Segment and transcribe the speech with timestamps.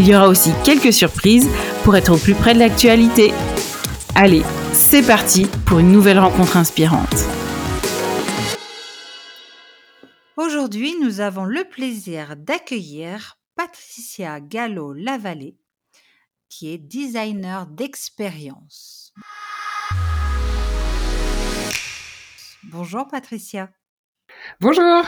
[0.00, 1.46] Il y aura aussi quelques surprises
[1.84, 3.34] pour être au plus près de l'actualité.
[4.14, 7.14] Allez, c'est parti pour une nouvelle rencontre inspirante.
[10.38, 15.58] Aujourd'hui, nous avons le plaisir d'accueillir Patricia Gallo-Lavallée,
[16.48, 19.12] qui est designer d'expérience.
[22.62, 23.68] Bonjour Patricia.
[24.62, 25.04] Bonjour.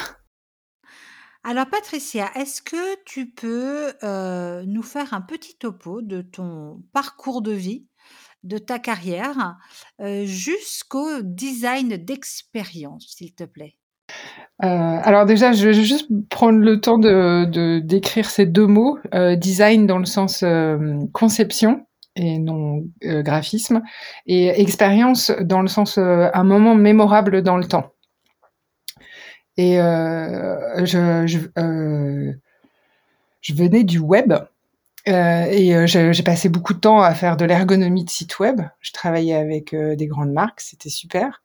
[1.44, 7.42] Alors Patricia, est-ce que tu peux euh, nous faire un petit topo de ton parcours
[7.42, 7.84] de vie,
[8.44, 9.56] de ta carrière,
[10.00, 13.74] euh, jusqu'au design d'expérience, s'il te plaît?
[14.62, 14.66] Euh,
[15.02, 18.98] alors déjà, je vais juste prendre le temps de d'écrire ces deux mots,
[19.36, 20.44] design dans le sens
[21.12, 23.82] conception et non graphisme,
[24.26, 27.92] et expérience dans le sens un moment mémorable dans le temps.
[29.56, 32.32] Et euh, je, je, euh,
[33.40, 34.32] je, venais du web.
[35.08, 38.60] Euh, et j'ai passé beaucoup de temps à faire de l'ergonomie de site web.
[38.80, 41.42] Je travaillais avec des grandes marques, c'était super.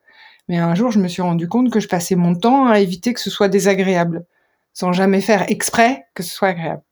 [0.48, 3.14] Mais un jour, je me suis rendu compte que je passais mon temps à éviter
[3.14, 4.26] que ce soit désagréable,
[4.74, 6.84] sans jamais faire exprès que ce soit agréable.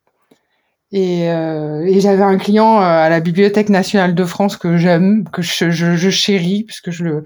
[0.92, 5.42] Et, euh, et j'avais un client à la Bibliothèque nationale de France que j'aime, que
[5.42, 7.24] je, je, je, chéris, puisque je le,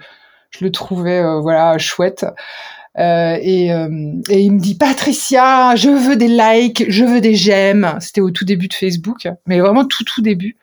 [0.50, 2.26] je le trouvais euh, voilà chouette.
[3.00, 3.88] Euh, et, euh,
[4.30, 7.98] et, il me dit Patricia, je veux des likes, je veux des j'aime.
[8.02, 10.58] C'était au tout début de Facebook, mais vraiment tout tout début.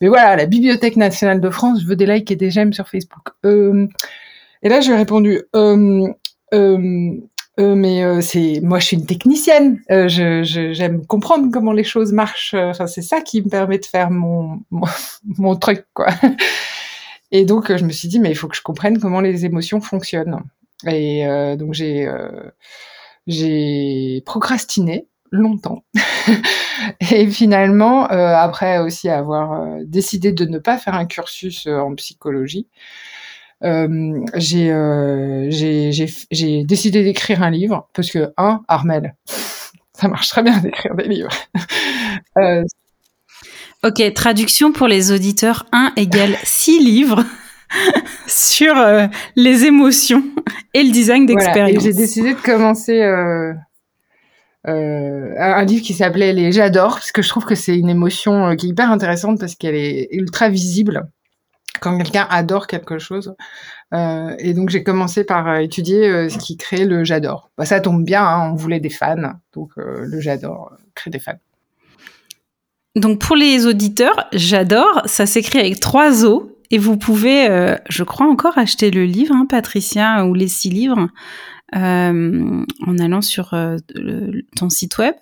[0.00, 2.88] Mais voilà, la Bibliothèque nationale de France, je veux des likes et des j'aime sur
[2.88, 3.28] Facebook.
[3.44, 3.86] Euh,
[4.62, 5.42] et là, je lui ai répondu
[7.58, 9.80] mais c'est moi, je suis une technicienne.
[9.88, 12.54] je, j'aime comprendre comment les choses marchent.
[12.54, 14.86] Enfin, c'est ça qui me permet de faire mon, mon,
[15.38, 16.08] mon truc, quoi.
[17.30, 19.80] Et donc, je me suis dit, mais il faut que je comprenne comment les émotions
[19.80, 20.42] fonctionnent.
[20.86, 22.50] Et euh, donc j'ai euh,
[24.24, 25.84] procrastiné longtemps.
[27.12, 32.66] et finalement, euh, après aussi avoir décidé de ne pas faire un cursus en psychologie,
[33.62, 33.84] j'ai
[36.64, 39.14] décidé d'écrire un livre parce que un Armel,
[39.94, 41.30] ça marche très bien d'écrire des livres.
[43.84, 47.24] ok, traduction pour les auditeurs 1 égale 6 livres.
[48.26, 49.06] sur euh,
[49.36, 50.22] les émotions
[50.74, 51.82] et le design d'expérience.
[51.82, 53.52] j'ai décidé de commencer euh,
[54.68, 58.54] euh, un livre qui s'appelait Les J'adore, parce que je trouve que c'est une émotion
[58.56, 61.08] qui est hyper intéressante parce qu'elle est ultra visible
[61.80, 63.34] quand quelqu'un adore quelque chose.
[63.92, 67.50] et donc j'ai commencé par étudier ce qui crée le J'adore.
[67.58, 71.38] Bah, ça tombe bien, hein, on voulait des fans, donc le J'adore crée des fans.
[72.94, 78.02] Donc pour les auditeurs, j'adore, ça s'écrit avec trois O et vous pouvez, euh, je
[78.02, 81.08] crois encore, acheter le livre, hein, Patricia, ou les six livres,
[81.76, 83.76] euh, en allant sur euh,
[84.56, 85.14] ton site web.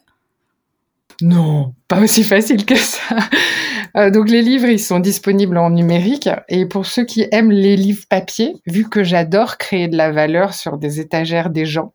[1.20, 4.10] Non, pas aussi facile que ça.
[4.10, 6.30] donc les livres, ils sont disponibles en numérique.
[6.48, 10.54] Et pour ceux qui aiment les livres papier, vu que j'adore créer de la valeur
[10.54, 11.94] sur des étagères des gens,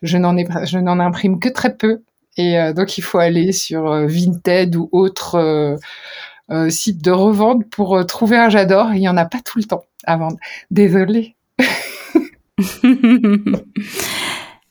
[0.00, 2.02] je n'en ai, je n'en imprime que très peu.
[2.36, 5.78] Et donc il faut aller sur Vinted ou autre
[6.50, 8.94] euh, site de revente pour euh, trouver un j'adore.
[8.94, 10.36] Il n'y en a pas tout le temps à vendre.
[10.70, 11.34] Désolée.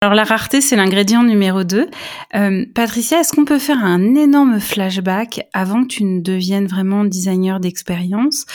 [0.03, 1.89] Alors la rareté, c'est l'ingrédient numéro 2.
[2.35, 7.05] Euh, Patricia, est-ce qu'on peut faire un énorme flashback avant que tu ne deviennes vraiment
[7.05, 8.45] designer d'expérience,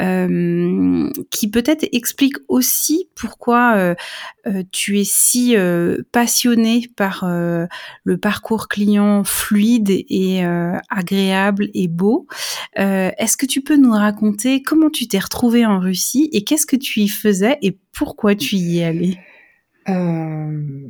[0.00, 3.94] euh, qui peut-être explique aussi pourquoi euh,
[4.70, 5.56] tu es si
[6.12, 10.44] passionné par le parcours client fluide et
[10.90, 12.26] agréable et beau?
[12.76, 16.76] est-ce que tu peux nous raconter comment tu t'es retrouvé en Russie et qu'est-ce que
[16.76, 19.18] tu y faisais et pourquoi tu y es allé
[19.88, 20.88] euh,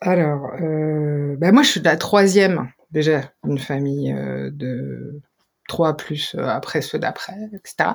[0.00, 5.20] alors, euh, bah moi, je suis la troisième déjà d'une famille euh, de
[5.68, 7.90] trois plus après ceux d'après, etc.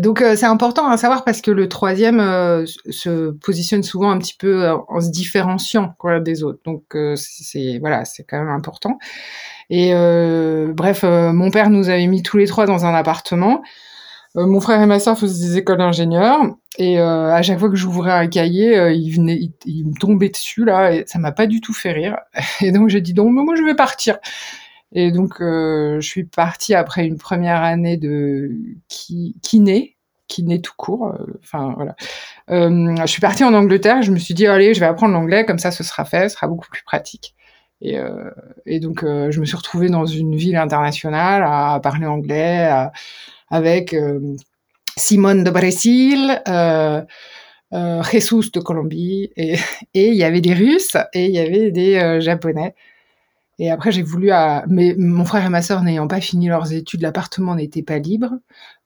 [0.00, 2.18] Donc c'est important à savoir parce que le troisième
[2.66, 6.60] se positionne souvent un petit peu en se différenciant des autres.
[6.66, 6.82] Donc
[7.16, 8.98] c'est voilà, c'est quand même important.
[9.70, 9.94] Et
[10.74, 13.62] bref, mon père nous avait mis tous les trois dans un appartement.
[14.34, 16.40] Mon frère et ma soeur faisaient des écoles d'ingénieurs
[16.76, 20.92] et à chaque fois que j'ouvrais un cahier, il venait, il, me tombait dessus là
[20.92, 22.16] et ça m'a pas du tout fait rire.
[22.60, 24.18] Et donc j'ai dit donc moi je vais partir.
[24.94, 28.52] Et donc, euh, je suis partie après une première année de
[29.42, 29.96] kiné,
[30.28, 31.08] kiné tout court.
[31.08, 31.96] Euh, enfin, voilà.
[32.50, 34.02] Euh, je suis partie en Angleterre.
[34.02, 36.36] Je me suis dit, allez, je vais apprendre l'anglais, comme ça, ce sera fait, ce
[36.36, 37.34] sera beaucoup plus pratique.
[37.80, 38.30] Et, euh,
[38.66, 42.88] et donc, euh, je me suis retrouvée dans une ville internationale à parler anglais
[43.50, 43.94] avec
[44.96, 46.42] Simone de Brésil.
[46.48, 47.02] Euh,
[48.04, 49.58] Jesus de Colombie et
[49.94, 52.74] il y avait des Russes et il y avait des Japonais
[53.58, 54.30] et après, j'ai voulu,
[54.68, 58.30] mais mon frère et ma sœur n'ayant pas fini leurs études, l'appartement n'était pas libre.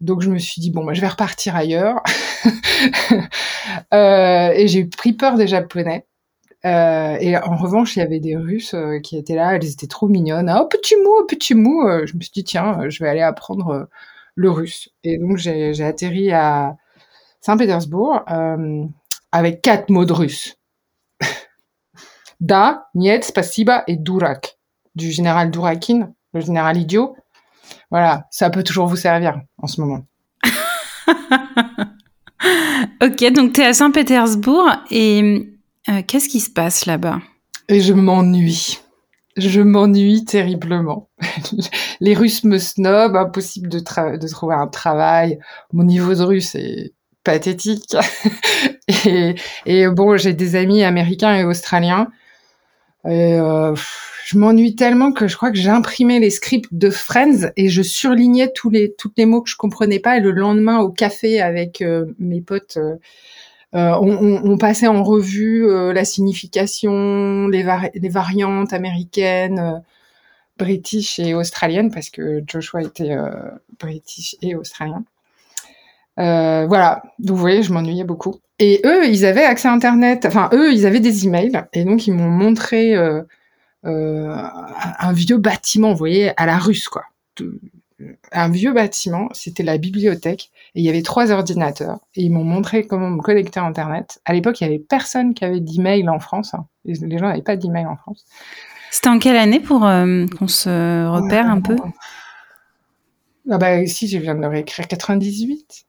[0.01, 2.03] Donc, je me suis dit, bon, bah, je vais repartir ailleurs.
[3.95, 6.07] euh, et j'ai pris peur des Japonais.
[6.67, 9.87] Euh, et en revanche, il y avait des Russes euh, qui étaient là, elles étaient
[9.87, 10.51] trop mignonnes.
[10.51, 11.89] Ah, oh, petit mot, petit mot.
[11.89, 13.89] Euh, je me suis dit, tiens, je vais aller apprendre
[14.39, 14.89] le russe.
[15.03, 16.77] Et donc, j'ai atterri à
[17.41, 18.23] Saint-Pétersbourg
[19.33, 20.57] avec quatre mots de russe.
[22.41, 24.57] da, niet, spasiba et durak
[24.95, 27.17] du général Dourakin, le général idiot.
[27.91, 30.07] Voilà, ça peut toujours vous servir en ce moment.
[33.03, 35.49] ok, donc tu es à Saint-Pétersbourg et
[35.89, 37.19] euh, qu'est-ce qui se passe là-bas?
[37.69, 38.79] Et je m'ennuie.
[39.39, 41.09] Je m'ennuie terriblement.
[42.01, 43.79] Les Russes me snobent, impossible de,
[44.29, 45.39] trouver un travail.
[45.73, 46.93] Mon niveau de russe est
[47.23, 47.97] pathétique.
[49.67, 52.09] et, bon, j'ai des amis américains et australiens.
[53.07, 53.75] Euh,
[54.27, 57.81] je m'ennuie tellement que je crois que j'ai imprimé les scripts de Friends et je
[57.81, 60.17] surlignais tous les tous les mots que je comprenais pas.
[60.17, 62.79] Et le lendemain au café avec euh, mes potes,
[63.75, 67.63] euh, euh on, on, on, passait en revue euh, la signification, les,
[68.09, 69.83] variantes américaines,
[70.57, 73.17] british et australiennes parce que Joshua était
[73.79, 75.05] british et australien.
[76.17, 78.41] voilà, donc vous voyez, je m'ennuyais beaucoup.
[78.59, 80.27] Et eux, ils avaient accès à Internet.
[80.27, 82.97] Enfin, eux, ils avaient des emails et donc ils m'ont montré
[83.85, 84.37] euh,
[84.99, 87.05] un vieux bâtiment, vous voyez, à la russe, quoi.
[88.31, 92.45] Un vieux bâtiment, c'était la bibliothèque, et il y avait trois ordinateurs, et ils m'ont
[92.45, 94.21] montré comment me connecter à Internet.
[94.25, 96.55] À l'époque, il y avait personne qui avait d'email en France.
[96.55, 96.67] Hein.
[96.85, 98.25] Les gens n'avaient pas d'email en France.
[98.91, 101.77] C'était en quelle année pour euh, qu'on se repère un peu?
[103.51, 105.87] Ah bah si, je viens de le réécrire, 98.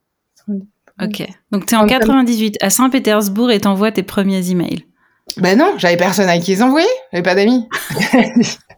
[1.02, 4.86] Ok, donc tu es en 98 à Saint-Pétersbourg et t'envoies tes premiers emails.
[5.38, 7.68] Ben non, j'avais personne à qui les envoyer, j'avais pas d'amis.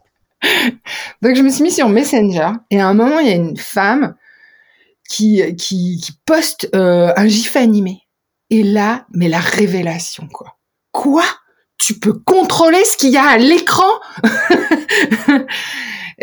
[1.22, 3.58] Donc je me suis mis sur Messenger et à un moment il y a une
[3.58, 4.16] femme
[5.08, 8.02] qui qui, poste euh, un gif animé
[8.50, 10.58] et là mais la révélation quoi.
[10.92, 11.24] Quoi?
[11.78, 13.90] Tu peux contrôler ce qu'il y a à l'écran?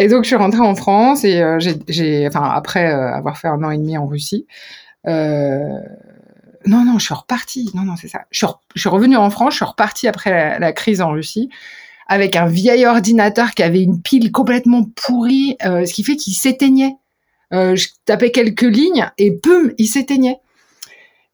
[0.01, 3.49] Et donc je suis rentrée en France et euh, j'ai enfin après euh, avoir fait
[3.49, 4.47] un an et demi en Russie.
[6.67, 7.71] Non, non, je suis repartie.
[7.75, 8.27] Non, non, c'est ça.
[8.31, 11.51] Je suis revenue en France, je suis repartie après la, crise en Russie
[12.09, 16.33] avec un vieil ordinateur qui avait une pile complètement pourrie, euh, ce qui fait qu'il
[16.33, 16.97] s'éteignait.
[17.53, 20.41] Euh, je tapais quelques lignes et boum, il s'éteignait.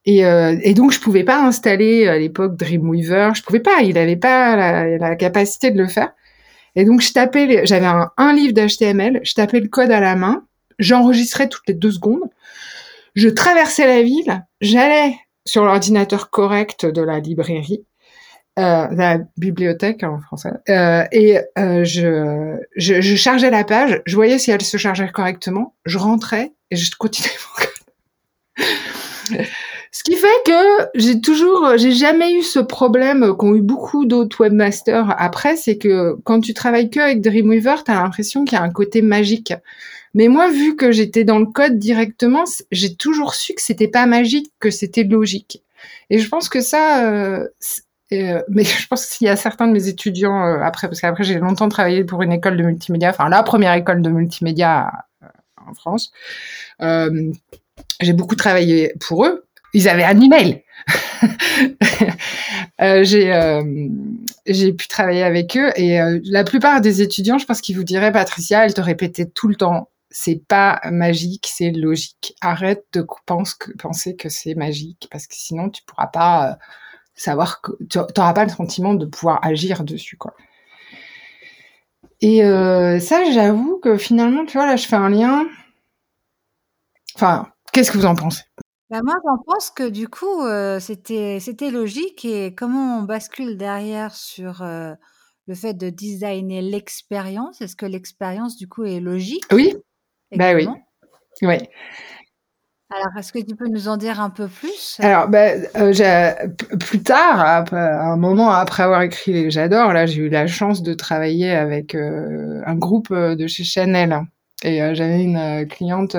[0.05, 3.97] Et, euh, et, donc je pouvais pas installer à l'époque Dreamweaver, je pouvais pas, il
[3.97, 6.13] avait pas la, la, capacité de le faire.
[6.77, 10.15] Et donc je tapais, j'avais un, un livre d'HTML, je tapais le code à la
[10.15, 10.45] main,
[10.79, 12.29] j'enregistrais toutes les deux secondes,
[13.15, 15.15] je traversais la ville, j'allais
[15.47, 17.85] sur l'ordinateur correct de la librairie,
[18.57, 24.15] euh, la bibliothèque en français, euh, et euh, je, je, je, chargeais la page, je
[24.15, 29.47] voyais si elle se chargeait correctement, je rentrais et je continuais mon code.
[29.91, 34.45] Ce qui fait que j'ai toujours, j'ai jamais eu ce problème qu'ont eu beaucoup d'autres
[34.45, 38.61] webmasters après, c'est que quand tu travailles que avec Dreamweaver, tu as l'impression qu'il y
[38.61, 39.53] a un côté magique.
[40.15, 44.07] Mais moi, vu que j'étais dans le code directement, j'ai toujours su que c'était pas
[44.07, 45.65] magique, que c'était logique.
[46.09, 47.49] Et je pense que ça,
[48.23, 51.01] euh, euh, mais je pense qu'il y a certains de mes étudiants euh, après, parce
[51.01, 54.91] qu'après j'ai longtemps travaillé pour une école de multimédia, enfin la première école de multimédia
[55.67, 56.13] en France.
[58.01, 59.47] j'ai beaucoup travaillé pour eux.
[59.73, 60.63] Ils avaient un email.
[62.79, 63.63] j'ai
[64.47, 68.13] j'ai pu travailler avec eux et la plupart des étudiants, je pense qu'ils vous diraient
[68.13, 72.37] Patricia, elle te répétait tout le temps c'est pas magique, c'est logique.
[72.41, 76.55] Arrête de penser que c'est magique parce que sinon tu pourras pas euh,
[77.15, 80.35] savoir que tu n'auras pas le sentiment de pouvoir agir dessus quoi.
[82.21, 85.47] Et euh, ça, j'avoue que finalement, tu vois, là, je fais un lien.
[87.17, 88.43] Enfin, qu'est-ce que vous en pensez?
[88.89, 90.43] Bah moi, j'en pense que du coup,
[90.81, 94.65] c'était c'était logique et comment on bascule derrière sur,
[95.47, 97.61] le fait de designer l'expérience?
[97.61, 99.45] Est-ce que l'expérience, du coup, est logique?
[99.53, 99.75] Oui,
[100.33, 100.69] bah oui.
[101.43, 101.57] Oui.
[102.91, 104.99] Alors, est-ce que tu peux nous en dire un peu plus?
[105.01, 105.51] Alors, bah,
[106.79, 111.51] plus tard, un moment après avoir écrit J'adore, là, j'ai eu la chance de travailler
[111.51, 114.21] avec un groupe de chez Chanel.
[114.63, 116.13] Et j'avais une cliente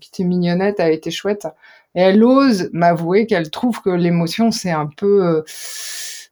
[0.00, 1.46] qui était mignonnette, elle était chouette.
[1.94, 5.42] Et elle ose m'avouer qu'elle trouve que l'émotion, c'est un peu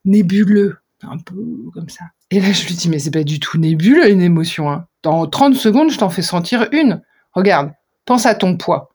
[0.05, 1.35] nébuleux, un peu
[1.75, 2.05] comme ça.
[2.31, 4.71] Et là, je lui dis, mais c'est pas du tout nébuleux une émotion.
[4.71, 4.87] Hein.
[5.03, 7.03] Dans 30 secondes, je t'en fais sentir une.
[7.33, 7.73] Regarde,
[8.05, 8.95] pense à ton poids.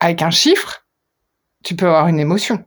[0.00, 0.86] Avec un chiffre,
[1.62, 2.64] tu peux avoir une émotion.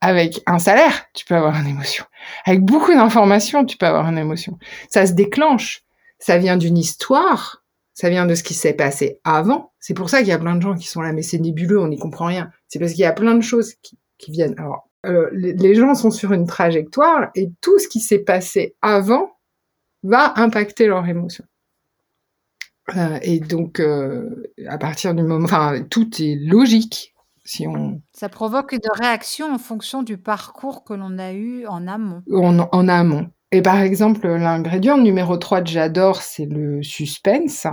[0.00, 2.04] Avec un salaire, tu peux avoir une émotion.
[2.46, 4.58] Avec beaucoup d'informations, tu peux avoir une émotion.
[4.90, 5.82] Ça se déclenche.
[6.18, 7.64] Ça vient d'une histoire.
[7.94, 9.72] Ça vient de ce qui s'est passé avant.
[9.80, 11.80] C'est pour ça qu'il y a plein de gens qui sont là, mais c'est nébuleux,
[11.80, 12.50] on n'y comprend rien.
[12.68, 13.98] C'est parce qu'il y a plein de choses qui,
[14.30, 14.54] viennent.
[15.06, 19.32] Euh, les gens sont sur une trajectoire et tout ce qui s'est passé avant
[20.02, 21.44] va impacter leur émotion.
[22.96, 27.14] Euh, et donc, euh, à partir du moment, enfin, tout est logique.
[27.44, 28.00] Si on...
[28.12, 32.22] Ça provoque de réactions en fonction du parcours que l'on a eu en amont.
[32.30, 33.30] En, en amont.
[33.52, 37.66] Et par exemple, l'ingrédient numéro 3 de J'adore, c'est le suspense.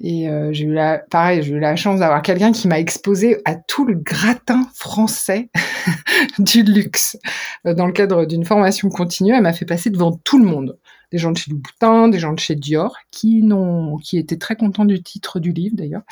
[0.00, 3.40] Et euh, j'ai eu la, pareil, j'ai eu la chance d'avoir quelqu'un qui m'a exposé
[3.44, 5.50] à tout le gratin français
[6.38, 7.16] du luxe.
[7.64, 10.78] Dans le cadre d'une formation continue, elle m'a fait passer devant tout le monde.
[11.12, 14.56] Des gens de chez Louboutin, des gens de chez Dior, qui n'ont, qui étaient très
[14.56, 16.02] contents du titre du livre d'ailleurs,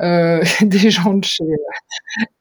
[0.00, 1.44] euh, des gens de chez,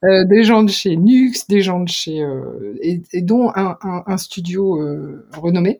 [0.03, 4.17] euh, des gens de chez Nux, des gens de chez, euh, et, et, dont un,
[4.17, 4.79] studio
[5.33, 5.79] renommé.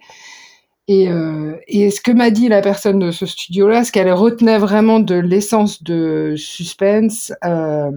[0.90, 5.00] Euh, et, ce que m'a dit la personne de ce studio-là, ce qu'elle retenait vraiment
[5.00, 7.92] de l'essence de suspense, euh,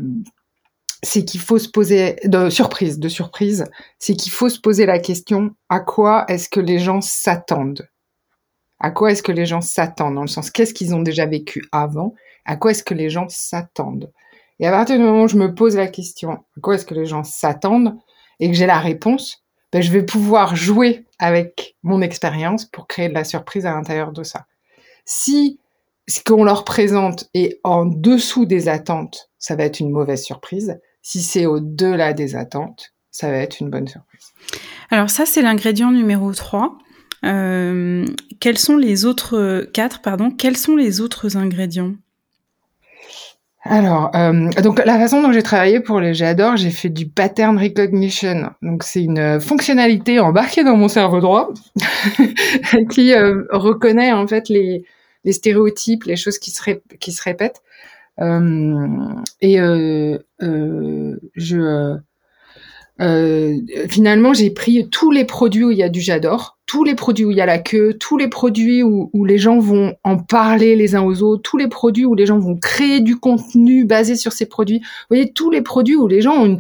[1.03, 3.65] c'est qu'il faut se poser de surprise, de surprise,
[3.99, 7.89] c'est qu'il faut se poser la question à quoi est-ce que les gens s'attendent?
[8.83, 11.65] À quoi est-ce que les gens s'attendent Dans le sens, qu'est-ce qu'ils ont déjà vécu
[11.71, 12.15] avant?
[12.45, 14.11] À quoi est-ce que les gens s'attendent?
[14.59, 16.95] Et à partir du moment où je me pose la question, à quoi est-ce que
[16.95, 17.97] les gens s'attendent
[18.41, 23.09] et que j'ai la réponse, ben, je vais pouvoir jouer avec mon expérience pour créer
[23.09, 24.47] de la surprise à l'intérieur de ça.
[25.05, 25.61] Si
[26.09, 30.81] ce qu'on leur présente est en dessous des attentes, ça va être une mauvaise surprise.
[31.03, 34.33] Si c'est au-delà des attentes, ça va être une bonne surprise.
[34.91, 36.77] Alors ça, c'est l'ingrédient numéro 3.
[37.25, 38.05] Euh,
[38.41, 41.95] quels sont les autres quatre pardon Quels sont les autres ingrédients?
[43.65, 47.57] Alors, euh, donc la façon dont j'ai travaillé pour les J'adore, j'ai fait du pattern
[47.57, 48.51] recognition.
[48.61, 51.53] Donc c'est une fonctionnalité embarquée dans mon cerveau droit
[52.91, 54.85] qui euh, reconnaît en fait les,
[55.31, 56.61] stéréotypes, les choses qui se,
[57.23, 57.63] répètent.
[59.41, 59.59] Et
[61.37, 61.99] je
[63.89, 67.27] finalement, j'ai pris tous les produits où il y a du j'adore, tous les produits
[67.27, 70.75] où il y a la queue, tous les produits où, les gens vont en parler
[70.75, 74.17] les uns aux autres, tous les produits où les gens vont créer du contenu basé
[74.17, 74.79] sur ces produits.
[74.79, 76.57] Vous voyez, tous les produits où les gens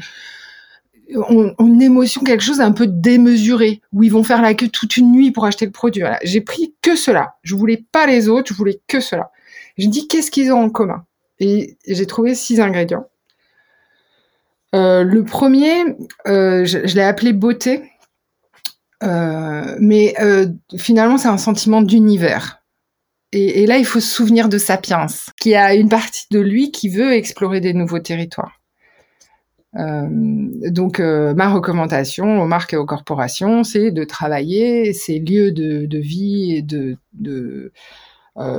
[1.08, 4.98] ont une, émotion, quelque chose un peu démesuré, où ils vont faire la queue toute
[4.98, 6.02] une nuit pour acheter le produit.
[6.24, 7.36] J'ai pris que cela.
[7.42, 9.30] Je voulais pas les autres, je voulais que cela.
[9.78, 11.06] Je dis qu'est-ce qu'ils ont en commun?
[11.40, 13.06] Et j'ai trouvé six ingrédients.
[14.74, 15.84] Euh, le premier,
[16.26, 17.91] euh, je, l'ai appelé beauté,
[19.02, 20.14] euh, mais
[20.76, 22.58] finalement c'est un sentiment d'univers.
[23.34, 25.06] Et, là, il faut se souvenir de Sapiens,
[25.40, 28.60] qui a une partie de lui qui veut explorer des nouveaux territoires.
[29.74, 36.56] donc, ma recommandation aux marques et aux corporations, c'est de travailler ces lieux de, vie
[36.56, 37.72] et de, de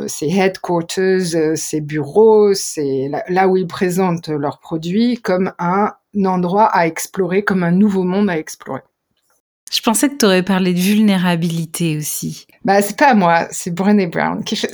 [0.08, 5.94] ces headquarters, ces bureaux, c'est là, où ils présentent leurs produits comme un
[6.26, 8.82] endroit à explorer, comme un nouveau monde à explorer.
[9.74, 12.46] Je pensais que tu aurais parlé de vulnérabilité aussi.
[12.64, 14.70] Bah, c'est pas moi, c'est Brené Brown qui fait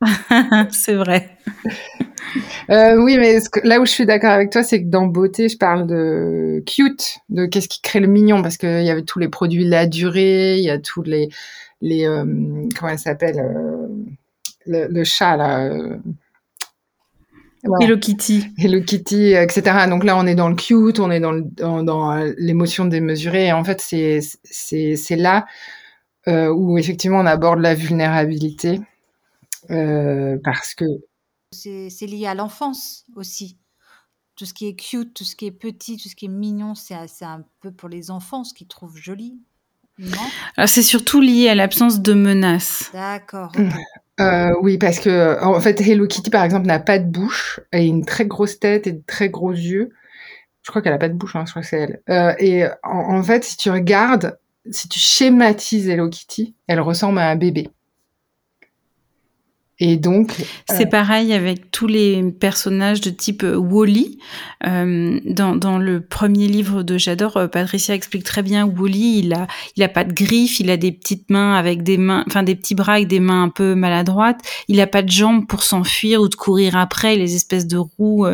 [0.70, 1.36] c'est vrai.
[2.70, 5.58] Euh, oui, mais là où je suis d'accord avec toi, c'est que dans beauté, je
[5.58, 9.28] parle de cute, de qu'est-ce qui crée le mignon, parce qu'il y avait tous les
[9.28, 11.28] produits la durée, il y a tous les,
[11.82, 12.24] les euh,
[12.78, 13.86] comment elle s'appelle, euh,
[14.66, 15.68] le, le, chat là,
[17.64, 18.46] Hello Kitty.
[18.58, 19.86] Hello Kitty, etc.
[19.88, 21.32] Donc là, on est dans le cute, on est dans,
[21.82, 23.46] dans, euh, l'émotion démesurée.
[23.46, 25.46] Et en fait, c'est, c'est, c'est là
[26.26, 28.80] euh, où effectivement on aborde la vulnérabilité.
[29.70, 30.84] Euh, parce que.
[31.52, 33.58] C'est, c'est lié à l'enfance aussi.
[34.34, 36.74] Tout ce qui est cute, tout ce qui est petit, tout ce qui est mignon,
[36.74, 39.38] c'est, c'est un peu pour les enfants, ce qu'ils trouvent joli.
[39.98, 40.66] Non?
[40.66, 42.90] C'est surtout lié à l'absence de menaces.
[42.92, 43.52] D'accord.
[44.22, 47.84] Euh, oui, parce que en fait, Hello Kitty, par exemple, n'a pas de bouche, et
[47.86, 49.90] une très grosse tête et de très gros yeux.
[50.62, 52.02] Je crois qu'elle a pas de bouche, hein, je crois que c'est elle.
[52.08, 54.38] Euh, et en, en, fait, si tu regardes,
[54.70, 57.68] si tu schématises Hello Kitty, elle ressemble à un bébé.
[59.84, 60.36] Et donc,
[60.70, 64.20] c'est euh, pareil avec tous les personnages de type euh, Wally.
[64.64, 69.18] Euh, dans, dans, le premier livre de J'adore, euh, Patricia explique très bien Wally.
[69.18, 72.22] Il a, il a pas de griffes, il a des petites mains avec des mains,
[72.28, 74.38] enfin des petits bras avec des mains un peu maladroites.
[74.68, 78.24] Il a pas de jambes pour s'enfuir ou de courir après les espèces de roues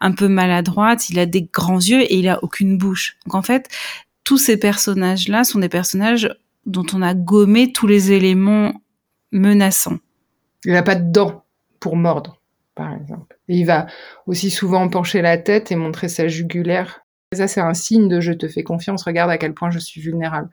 [0.00, 1.08] un peu maladroites.
[1.08, 3.16] Il a des grands yeux et il a aucune bouche.
[3.26, 3.68] Donc en fait,
[4.24, 6.34] tous ces personnages-là sont des personnages
[6.64, 8.82] dont on a gommé tous les éléments
[9.30, 9.98] menaçants.
[10.66, 11.44] Il n'a pas de dents
[11.80, 12.40] pour mordre,
[12.74, 13.38] par exemple.
[13.48, 13.86] Et il va
[14.26, 17.04] aussi souvent pencher la tête et montrer sa jugulaire.
[17.32, 20.00] ça, c'est un signe de je te fais confiance, regarde à quel point je suis
[20.00, 20.50] vulnérable.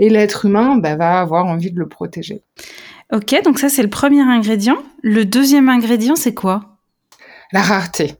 [0.00, 2.42] Et l'être humain bah, va avoir envie de le protéger.
[3.12, 4.82] Ok, donc ça, c'est le premier ingrédient.
[5.02, 6.78] Le deuxième ingrédient, c'est quoi?
[7.52, 8.16] La rareté.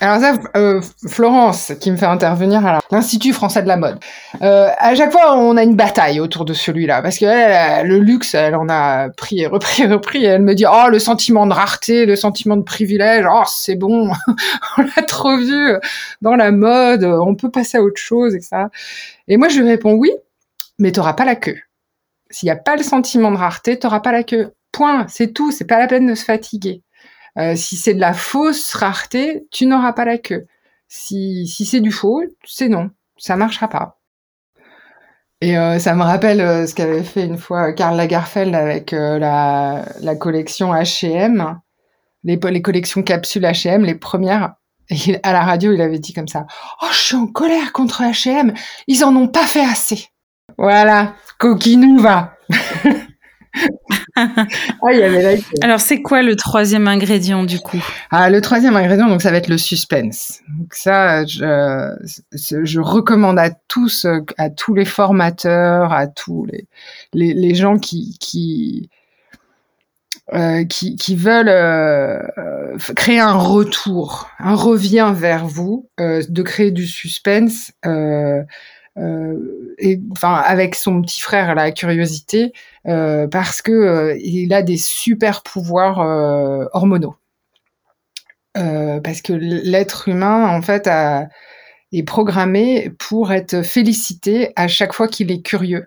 [0.00, 3.98] Alors ça, euh, Florence, qui me fait intervenir à l'Institut français de la mode.
[4.42, 7.24] Euh, à chaque fois, on a une bataille autour de celui-là, parce que
[7.84, 10.24] le luxe, elle en a pris et repris et repris.
[10.24, 13.76] Et elle me dit, oh, le sentiment de rareté, le sentiment de privilège, oh, c'est
[13.76, 14.10] bon,
[14.78, 15.72] on l'a trop vu
[16.20, 18.68] dans la mode, on peut passer à autre chose, et ça.
[19.26, 20.12] Et moi, je lui réponds, oui,
[20.78, 21.58] mais t'auras pas la queue.
[22.30, 24.52] S'il n'y a pas le sentiment de rareté, t'auras pas la queue.
[24.70, 26.82] Point, c'est tout, c'est pas la peine de se fatiguer.
[27.36, 30.46] Euh, si c'est de la fausse rareté, tu n'auras pas la queue.
[30.88, 33.98] Si, si c'est du faux, c'est non, ça marchera pas.
[35.40, 39.84] Et euh, ça me rappelle euh, ce qu'avait fait une fois Karl Lagerfeld avec la,
[40.00, 41.60] la, collection H&M,
[42.24, 44.54] les, les collections capsules H&M, les premières.
[44.90, 46.46] Et à la radio, il avait dit comme ça
[46.82, 48.54] "Oh, je suis en colère contre H&M,
[48.86, 50.08] ils en ont pas fait assez."
[50.56, 52.34] Voilà, coquinou va.
[54.82, 57.82] ah, y avait Alors, c'est quoi le troisième ingrédient du coup?
[58.10, 60.40] Ah, le troisième ingrédient, donc ça va être le suspense.
[60.58, 61.96] Donc ça, je,
[62.32, 66.66] je recommande à tous, à tous les formateurs, à tous les,
[67.12, 68.90] les, les gens qui, qui
[70.34, 72.20] euh, qui, qui, veulent euh,
[72.94, 77.72] créer un retour, un revient vers vous, euh, de créer du suspense.
[78.98, 82.52] Euh, et enfin avec son petit frère la curiosité
[82.86, 85.98] euh, parce que euh, il a des super pouvoirs
[86.72, 87.16] hormonaux
[88.54, 91.28] parce que l'être humain en fait a,
[91.92, 95.86] est programmé pour être félicité à chaque fois qu'il est curieux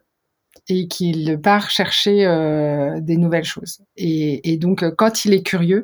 [0.70, 3.82] et qu'il part chercher euh, des nouvelles choses.
[3.98, 5.84] Et, et, donc, quand il est curieux,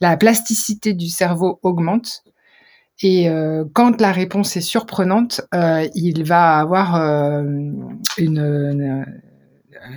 [0.00, 2.22] la plasticité du cerveau augmente
[3.02, 7.42] et euh, quand la réponse est surprenante, euh, il va avoir euh,
[8.16, 9.06] une, une,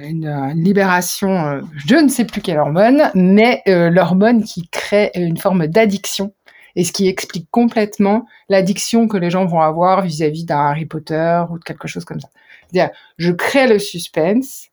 [0.01, 5.37] une, libération, euh, je ne sais plus quelle hormone, mais euh, l'hormone qui crée une
[5.37, 6.33] forme d'addiction
[6.75, 11.43] et ce qui explique complètement l'addiction que les gens vont avoir vis-à-vis d'un Harry Potter
[11.49, 12.29] ou de quelque chose comme ça.
[12.67, 14.67] C'est-à-dire, je crée le suspense,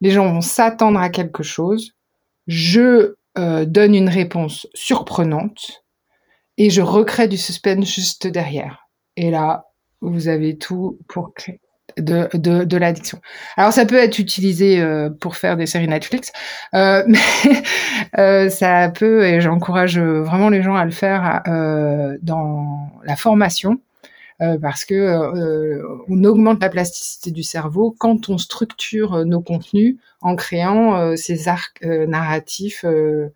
[0.00, 1.92] les gens vont s'attendre à quelque chose,
[2.46, 5.84] je donne une réponse surprenante,
[6.58, 8.88] et je recrée du suspense juste derrière.
[9.16, 9.66] Et là,
[10.00, 11.60] vous avez tout pour créer
[11.96, 13.20] de, de, de l'addiction.
[13.56, 16.32] Alors ça peut être utilisé euh, pour faire des séries Netflix,
[16.74, 17.18] euh, mais
[18.18, 23.80] euh, ça peut, et j'encourage vraiment les gens à le faire euh, dans la formation,
[24.42, 30.36] euh, parce que on augmente la plasticité du cerveau quand on structure nos contenus en
[30.36, 33.28] créant ces arcs narratifs euh,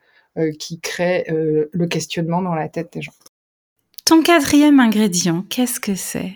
[0.59, 3.12] qui crée euh, le questionnement dans la tête des gens.
[4.05, 6.33] Ton quatrième ingrédient, qu'est-ce que c'est?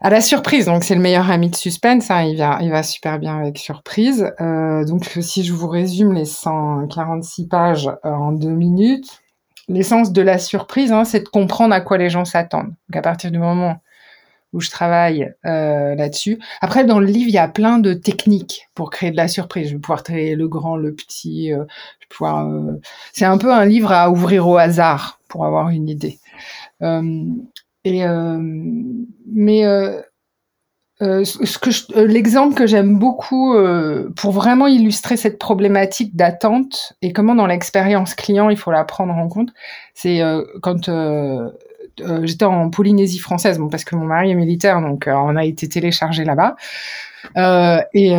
[0.00, 2.84] À la surprise, donc c'est le meilleur ami de suspense, hein, il, va, il va
[2.84, 4.32] super bien avec surprise.
[4.40, 9.20] Euh, donc si je vous résume les 146 pages en deux minutes,
[9.68, 12.74] l'essence de la surprise, hein, c'est de comprendre à quoi les gens s'attendent.
[12.88, 13.80] Donc à partir du moment
[14.52, 16.38] où je travaille euh, là-dessus.
[16.60, 19.68] Après, dans le livre, il y a plein de techniques pour créer de la surprise.
[19.68, 21.52] Je vais pouvoir créer le grand, le petit.
[21.52, 21.64] Euh.
[22.22, 22.78] Euh,
[23.12, 26.18] c'est un peu un livre à ouvrir au hasard pour avoir une idée.
[26.82, 27.24] Euh,
[27.84, 28.38] et euh,
[29.32, 29.62] mais
[31.00, 33.54] ce que l'exemple que j'aime beaucoup
[34.16, 39.14] pour vraiment illustrer cette problématique d'attente et comment dans l'expérience client il faut la prendre
[39.14, 39.50] en compte,
[39.94, 40.20] c'est
[40.60, 40.88] quand
[42.00, 45.44] euh, j'étais en Polynésie française, bon, parce que mon mari est militaire, donc on a
[45.44, 46.56] été téléchargé là-bas.
[47.36, 48.12] Euh, et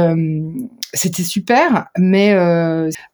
[0.93, 2.33] c'était super, mais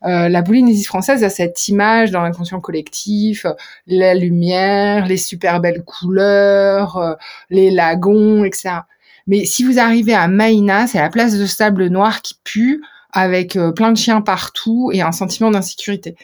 [0.01, 3.45] la Polynésie française a cette image dans l'inconscient collectif,
[3.87, 7.17] la lumière, les super belles couleurs,
[7.49, 8.81] les lagons, etc.
[9.27, 13.57] Mais si vous arrivez à Maïna, c'est la place de sable noir qui pue, avec
[13.75, 16.15] plein de chiens partout et un sentiment d'insécurité.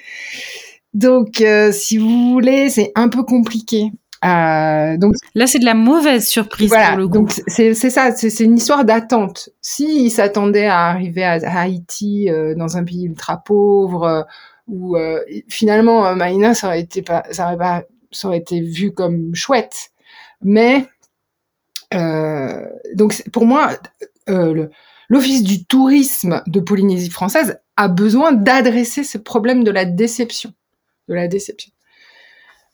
[0.93, 3.91] Donc, si vous voulez, c'est un peu compliqué.
[4.23, 7.13] Euh, donc là, c'est de la mauvaise surprise voilà, pour le coup.
[7.13, 9.49] Donc c'est ça, c'est une histoire d'attente.
[9.61, 14.21] S'il s'attendait à arriver à, Haïti euh, dans un pays ultra pauvre, euh,
[14.67, 18.61] où euh, finalement euh, Maïna, ça aurait été pas, ça aurait pas, ça aurait été
[18.61, 19.91] vu comme chouette.
[20.43, 20.85] Mais
[22.95, 23.71] donc pour moi,
[25.09, 30.53] l'office du tourisme de Polynésie française a besoin d'adresser ce problème de la déception,
[31.09, 31.71] de la déception.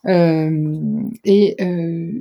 [0.07, 2.11] Euh, et, euh,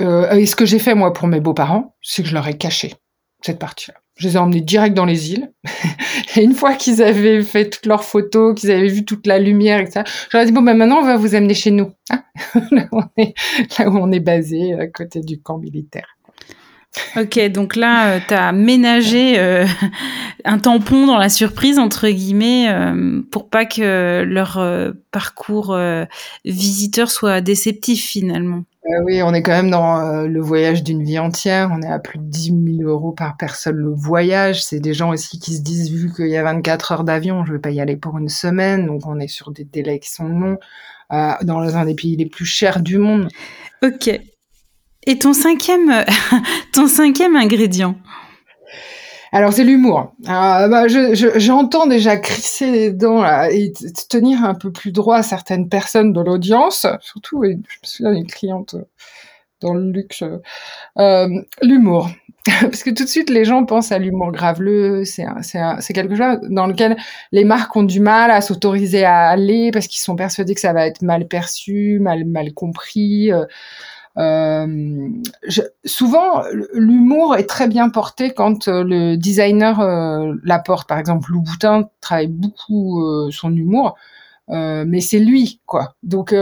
[0.00, 2.56] euh, et ce que j'ai fait moi pour mes beaux-parents, c'est que je leur ai
[2.56, 2.94] caché
[3.42, 3.94] cette partie-là.
[4.16, 5.52] Je les ai emmenés direct dans les îles.
[6.36, 9.80] et une fois qu'ils avaient fait toutes leurs photos, qu'ils avaient vu toute la lumière,
[9.80, 11.92] etc., je leur ai dit, bon, ben maintenant, on va vous amener chez nous.
[12.10, 12.22] Hein
[12.70, 13.34] là, où on est,
[13.78, 16.13] là où on est basé, à côté du camp militaire.
[17.16, 19.66] Ok, donc là, euh, tu as ménagé euh,
[20.44, 24.62] un tampon dans la surprise, entre guillemets, euh, pour pas que leur
[25.10, 25.76] parcours
[26.44, 28.64] visiteur soit déceptif finalement.
[29.04, 31.70] oui, on est quand même dans le voyage d'une vie entière.
[31.72, 34.64] On est à plus de 10 000 euros par personne le voyage.
[34.64, 37.52] C'est des gens aussi qui se disent, vu qu'il y a 24 heures d'avion, je
[37.52, 38.86] vais pas y aller pour une semaine.
[38.86, 40.58] Donc on est sur des délais qui sont longs,
[41.10, 43.28] dans un des pays les plus chers du monde.
[43.82, 44.20] Ok.
[45.06, 45.90] Et ton cinquième,
[47.36, 47.96] ingrédient
[49.32, 50.14] alors c'est l'humour.
[50.28, 53.72] Euh, bah, J'entends déjà crisser les dents et
[54.08, 58.76] tenir un peu plus droit certaines personnes de l'audience, surtout, je me souviens d'une cliente
[59.60, 60.22] dans le luxe,
[60.98, 61.28] euh,
[61.62, 62.10] l'humour.
[62.60, 65.24] Parce que tout de suite, les gens pensent à l'humour graveleux, c'est
[65.94, 66.96] quelque chose dans lequel
[67.32, 70.74] les marques ont du mal à s'autoriser à aller parce qu'ils sont persuadés que ça
[70.74, 73.32] va être mal perçu, mal, mal compris.
[73.32, 73.46] Euh, euh,
[74.16, 80.88] je, souvent, l'humour est très bien porté quand euh, le designer euh, l'apporte.
[80.88, 83.96] Par exemple, Lou Boutin travaille beaucoup euh, son humour,
[84.48, 85.94] mais c'est lui, quoi.
[86.02, 86.34] Donc,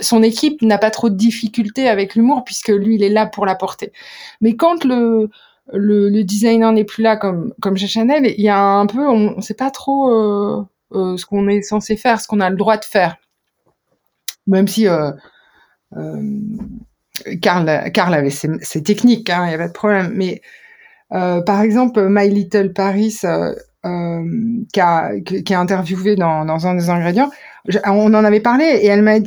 [0.00, 3.46] son équipe n'a pas trop de difficultés avec l'humour puisque lui, il est là pour
[3.46, 3.92] l'apporter.
[4.40, 5.28] Mais quand le
[5.72, 9.06] le, le designer n'est plus là comme comme chez Chanel, il y a un peu,
[9.06, 10.08] on ne sait pas trop
[10.90, 13.16] ce qu'on est censé faire, ce qu'on a le droit de faire.
[14.46, 14.86] Même si
[17.40, 20.12] Carl, euh, Carl avait ses, techniques, hein, il n'y avait pas de problème.
[20.14, 20.40] Mais
[21.12, 23.54] euh, par exemple, My Little Paris, euh,
[24.72, 27.30] qui, a, qui, interviewé dans, dans, un des ingrédients,
[27.86, 29.18] on en avait parlé et elle m'a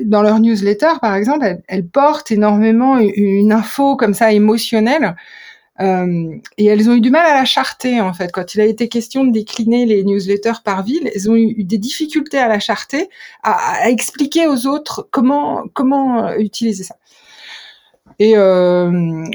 [0.00, 5.14] dans leur newsletter, par exemple, elle, porte énormément une info comme ça émotionnelle
[5.80, 8.32] euh, et elles ont eu du mal à la charter en fait.
[8.32, 11.78] Quand il a été question de décliner les newsletters par ville, elles ont eu des
[11.78, 13.08] difficultés à la charter,
[13.42, 16.96] à, expliquer aux autres comment comment euh, utiliser ça.
[18.18, 18.90] Et euh,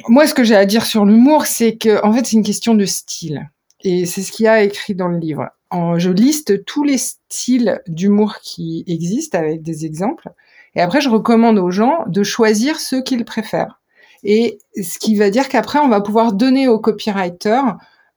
[0.10, 2.76] moi, ce que j'ai à dire sur l'humour, c'est que en fait, c'est une question
[2.76, 3.50] de style.
[3.86, 5.50] Et c'est ce qu'il y a écrit dans le livre.
[5.98, 10.30] Je liste tous les styles d'humour qui existent avec des exemples.
[10.76, 13.80] Et après, je recommande aux gens de choisir ceux qu'ils préfèrent.
[14.24, 17.62] Et ce qui va dire qu'après, on va pouvoir donner au copywriter,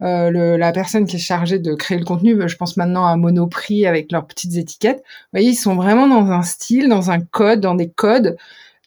[0.03, 3.17] euh, le, la personne qui est chargée de créer le contenu, je pense maintenant à
[3.17, 4.99] Monoprix avec leurs petites étiquettes.
[4.99, 8.37] Vous voyez, ils sont vraiment dans un style, dans un code, dans des codes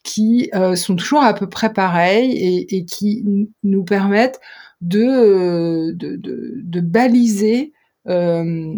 [0.03, 3.25] qui euh, sont toujours à peu près pareils et, et qui
[3.63, 4.39] nous permettent
[4.81, 7.73] de, euh, de, de, de baliser
[8.07, 8.73] euh,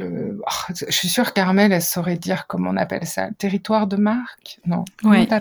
[0.00, 4.60] Oh, je suis sûre Carmel, elle saurait dire comment on appelle ça, territoire de marque?
[4.66, 4.84] Non.
[5.04, 5.34] Oui, tout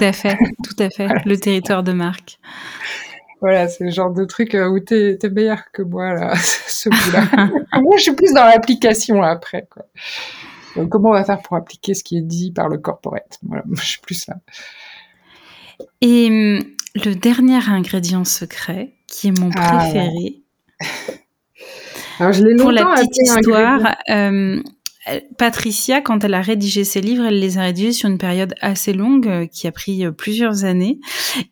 [0.00, 2.38] à fait, tout à fait, le territoire de marque.
[3.40, 6.88] Voilà, c'est le genre de truc euh, où t'es es meilleur que moi là, ce
[6.88, 7.50] bout-là.
[7.80, 9.66] moi, je suis plus dans l'application après.
[9.70, 9.84] Quoi.
[10.76, 13.38] Donc, comment on va faire pour appliquer ce qui est dit par le corporate?
[13.42, 14.36] Voilà, moi, je suis plus là.
[16.00, 16.64] Et hum,
[16.94, 20.42] le dernier ingrédient secret, qui est mon ah, préféré.
[22.58, 24.60] Pour la petite histoire, euh,
[25.36, 28.92] Patricia, quand elle a rédigé ses livres, elle les a rédigés sur une période assez
[28.92, 30.98] longue euh, qui a pris euh, plusieurs années.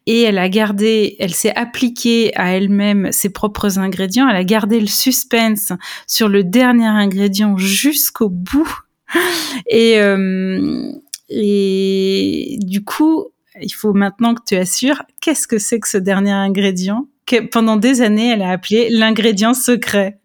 [0.07, 4.81] Et elle a gardé, elle s'est appliquée à elle-même ses propres ingrédients, elle a gardé
[4.81, 5.72] le suspense
[6.07, 8.79] sur le dernier ingrédient jusqu'au bout.
[9.68, 9.98] Et
[11.35, 13.27] et du coup,
[13.61, 17.07] il faut maintenant que tu assures qu'est-ce que c'est que ce dernier ingrédient?
[17.27, 20.18] Que pendant des années elle a appelé l'ingrédient secret.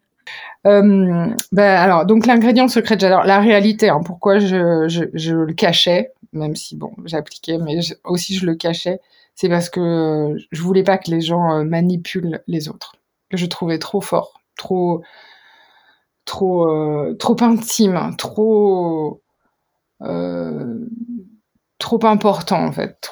[0.67, 3.89] Euh, ben alors, donc l'ingrédient secret, j'adore la réalité.
[3.89, 8.56] Hein, pourquoi je, je, je, le cachais, même si bon, j'appliquais, mais aussi je le
[8.56, 8.99] cachais,
[9.36, 12.95] c'est parce que je voulais pas que les gens euh, manipulent les autres.
[13.30, 15.03] Que je trouvais trop fort, trop,
[16.25, 19.21] trop, euh, trop intime, trop,
[20.03, 20.80] euh,
[21.80, 23.12] trop important en fait.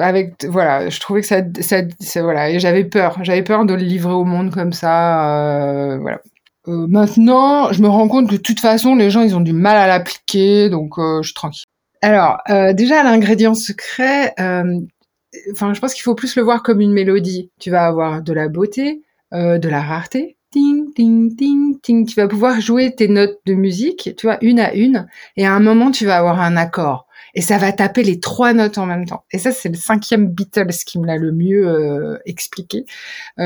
[0.00, 3.74] avec voilà, je trouvais que ça, ça, ça voilà, et j'avais peur, j'avais peur de
[3.74, 6.20] le livrer au monde comme ça, euh, voilà.
[6.68, 9.52] Euh, maintenant, je me rends compte que de toute façon, les gens, ils ont du
[9.52, 11.64] mal à l'appliquer, donc euh, je suis tranquille.
[12.00, 16.92] Alors, euh, déjà, l'ingrédient secret, enfin, je pense qu'il faut plus le voir comme une
[16.92, 17.50] mélodie.
[17.60, 22.06] Tu vas avoir de la beauté, de la rareté, ting, ting, ting, ting.
[22.06, 25.52] Tu vas pouvoir jouer tes notes de musique, tu vois, une à une, et à
[25.54, 27.06] un moment, tu vas avoir un accord.
[27.34, 29.24] Et ça va taper les trois notes en même temps.
[29.32, 32.84] Et ça, c'est le cinquième Beatles qui me l'a le mieux expliqué.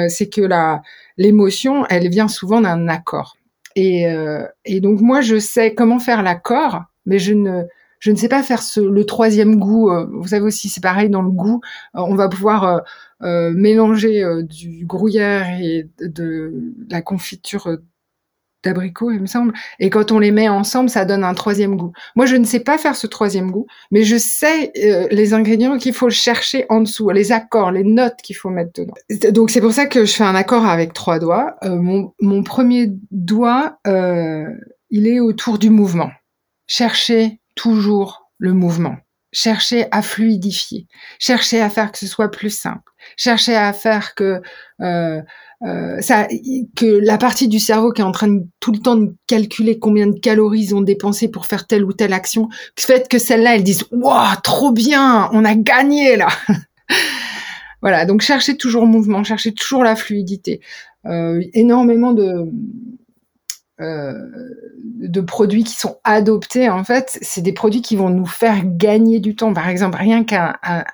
[0.09, 0.83] c'est que la
[1.19, 3.37] l'émotion, elle vient souvent d'un accord.
[3.77, 7.65] Et, euh, et, donc moi, je sais comment faire l'accord, mais je ne,
[8.01, 9.91] je ne sais pas faire le troisième goût.
[9.91, 11.61] Euh, vous savez aussi, c'est pareil dans le goût.
[11.97, 12.83] Euh, on va pouvoir
[13.21, 17.69] mélanger du gruyère et de la confiture
[18.69, 19.53] d'abricot, il me semble.
[19.81, 21.93] Et quand on les met ensemble, ça donne un troisième goût.
[22.17, 25.79] Moi, je ne sais pas faire ce troisième goût, mais je sais euh, les ingrédients
[25.79, 28.95] qu'il faut chercher en dessous, les accords, les notes qu'il faut mettre dedans.
[29.33, 31.57] Donc c'est pour ça que je fais un accord avec trois doigts.
[31.63, 31.77] Euh,
[32.21, 34.47] mon, premier doigt, euh,
[34.91, 36.11] il est autour du mouvement.
[36.67, 38.97] Cherchez toujours le mouvement.
[39.39, 40.89] Cherchez à fluidifier.
[41.21, 42.91] Cherchez à faire que ce soit plus simple.
[43.17, 44.43] Cherchez à faire que
[44.81, 45.23] euh,
[45.63, 46.27] euh, ça,
[46.75, 49.79] que la partie du cerveau qui est en train de tout le temps de calculer
[49.79, 53.55] combien de calories ils ont dépensé pour faire telle ou telle action, fait que celle-là,
[53.55, 56.27] elle dise waouh, trop bien, on a gagné là.
[57.81, 60.61] voilà, donc cherchez toujours mouvement, cherchez toujours la fluidité.
[61.07, 62.51] Euh, énormément de
[63.81, 69.21] de produits qui sont adoptés, en fait, c'est des produits qui vont nous faire gagner
[69.21, 69.53] du temps.
[69.53, 70.85] Par exemple, rien qu'un un,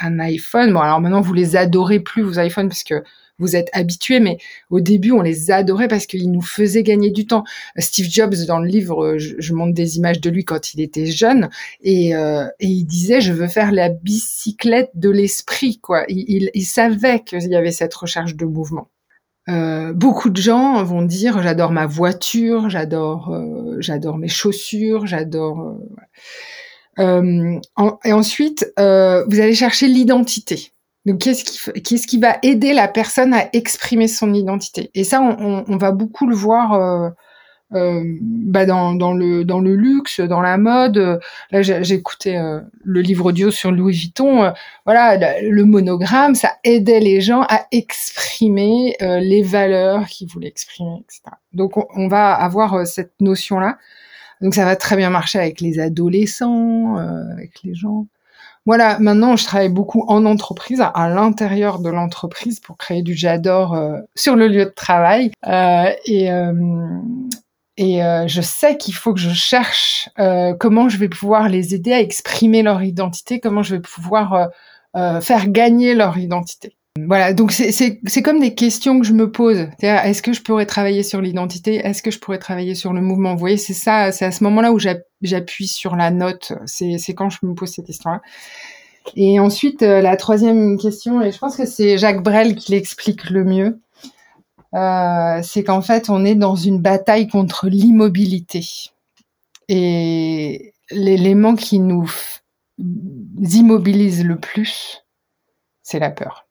[0.00, 0.72] un, iPhone.
[0.72, 3.02] Bon, alors maintenant, vous les adorez plus, vos iPhones, parce que
[3.38, 4.38] vous êtes habitués, mais
[4.70, 7.44] au début, on les adorait parce qu'ils nous faisaient gagner du temps.
[7.76, 11.50] Steve Jobs, dans le livre, je, montre des images de lui quand il était jeune,
[11.82, 16.04] et, euh, il disait, je veux faire la bicyclette de l'esprit, quoi.
[16.08, 18.88] Il, savait qu'il y avait cette recherche de mouvement.
[19.48, 25.78] Euh, beaucoup de gens vont dire j'adore ma voiture, j'adore, euh, j'adore mes chaussures, j'adore.
[26.98, 30.72] et ensuite, vous allez chercher l'identité.
[31.04, 34.90] Donc, qu'est-ce qui, qu'est-ce qui va aider la personne à exprimer son identité?
[34.94, 37.10] Et ça, on, on, va beaucoup le voir euh, euh,
[37.72, 41.20] bah dans, dans, le, dans le luxe, dans la mode.
[41.50, 44.44] Là, j'ai écouté euh, le livre audio sur Louis Vuitton.
[44.44, 44.50] Euh,
[44.84, 51.02] voilà, le monogramme, ça aidait les gens à exprimer euh, les valeurs qu'ils voulaient exprimer,
[51.04, 51.36] etc.
[51.52, 53.78] Donc, on, on va avoir cette notion-là.
[54.40, 58.06] Donc, ça va très bien marcher avec les adolescents, avec les gens
[58.64, 63.74] voilà, maintenant je travaille beaucoup en entreprise, à, l'intérieur de l'entreprise pour créer du j'adore
[63.74, 65.32] euh, sur le lieu de travail.
[65.48, 66.52] Euh, et euh,
[67.76, 70.08] et euh, je sais qu'il faut que je cherche
[70.60, 74.48] comment je vais pouvoir les aider à exprimer leur identité, comment je vais pouvoir
[74.94, 76.76] faire gagner leur identité.
[77.06, 79.68] Voilà, donc c'est comme des questions que je me pose.
[79.80, 81.76] Est-ce que je pourrais travailler sur l'identité?
[81.76, 83.32] Est-ce que je pourrais travailler sur le mouvement?
[83.32, 86.52] Vous voyez, c'est ça, c'est à ce moment-là où j'appuie sur la note.
[86.66, 88.20] C'est quand je me pose ces questions-là.
[89.16, 93.30] Et ensuite, euh, la troisième question, et je pense que c'est Jacques Brel qui l'explique
[93.30, 93.80] le mieux,
[94.74, 98.64] euh, c'est qu'en fait, on est dans une bataille contre l'immobilité.
[99.68, 102.10] Et l'élément qui nous
[102.78, 105.04] immobilise le plus,
[105.82, 106.46] c'est la peur.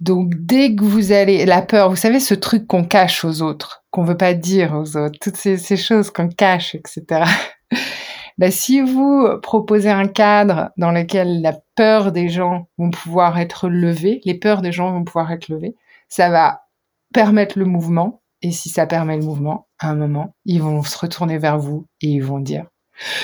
[0.00, 3.84] Donc dès que vous allez, la peur, vous savez ce truc qu'on cache aux autres,
[3.90, 7.22] qu'on veut pas dire aux autres, toutes ces, choses qu'on cache, etc.
[8.38, 13.68] ben, si vous proposez un cadre dans lequel la peur des gens vont pouvoir être
[13.68, 15.76] levée, les peurs des gens vont pouvoir être levées,
[16.12, 16.68] ça va
[17.14, 18.22] permettre le mouvement.
[18.42, 21.86] Et si ça permet le mouvement, à un moment, ils vont se retourner vers vous
[22.02, 22.66] et ils vont dire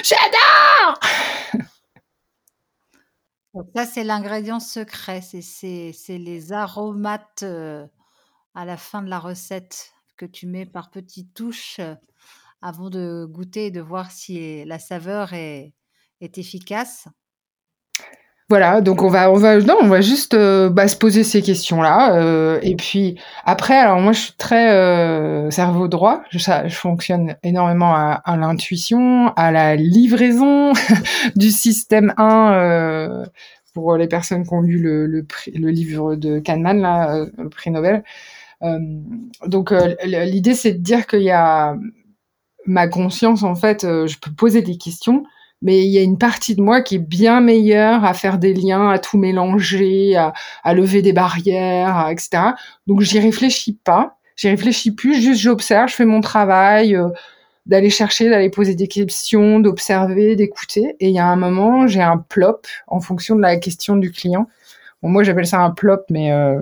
[0.03, 0.98] J'adore
[3.74, 5.20] ça, c'est l'ingrédient secret.
[5.20, 7.87] C'est les aromates euh,
[8.55, 11.94] à la fin de la recette que tu mets par petites touches euh,
[12.62, 15.74] avant de goûter et de voir si la saveur est,
[16.22, 17.07] est efficace.
[18.50, 21.42] Voilà, donc on va, on va, non, on va juste euh, bah, se poser ces
[21.42, 22.58] questions-là.
[22.62, 26.22] et puis après, alors moi je suis très cerveau droit.
[26.30, 30.72] Je, je fonctionne énormément à, à l'intuition, à la livraison
[31.37, 33.24] du système 1
[33.78, 37.48] pour les personnes qui ont lu le, le, le livre de Kahneman, là, euh, le
[37.48, 38.02] prix Nobel.
[38.62, 38.78] Euh,
[39.46, 41.76] donc euh, l'idée c'est de dire qu'il y a
[42.66, 45.22] ma conscience en fait, je peux poser des questions,
[45.62, 48.54] mais il y a une partie de moi qui est bien meilleure à faire des
[48.54, 50.32] liens, à tout mélanger, à,
[50.64, 52.54] à lever des barrières, etc.
[52.86, 56.96] Donc j'y réfléchis pas, j'y réfléchis plus, juste j'observe, je fais mon travail
[57.68, 60.96] d'aller chercher, d'aller poser des questions, d'observer, d'écouter.
[61.00, 64.10] Et il y a un moment, j'ai un plop en fonction de la question du
[64.10, 64.48] client.
[65.02, 66.60] Bon, moi, j'appelle ça un plop, mais euh,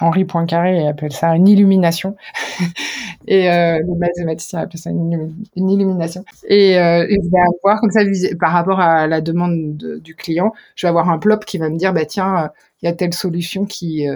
[0.00, 2.16] Henri Poincaré appelle ça une illumination.
[3.26, 6.24] et euh, le mathématicien appelle ça une, illumination.
[6.46, 8.00] Et, euh, je vais avoir, comme ça,
[8.38, 11.76] par rapport à la demande du client, je vais avoir un plop qui va me
[11.76, 12.48] dire, bah tiens, euh,
[12.82, 14.06] il y a telle solution qui,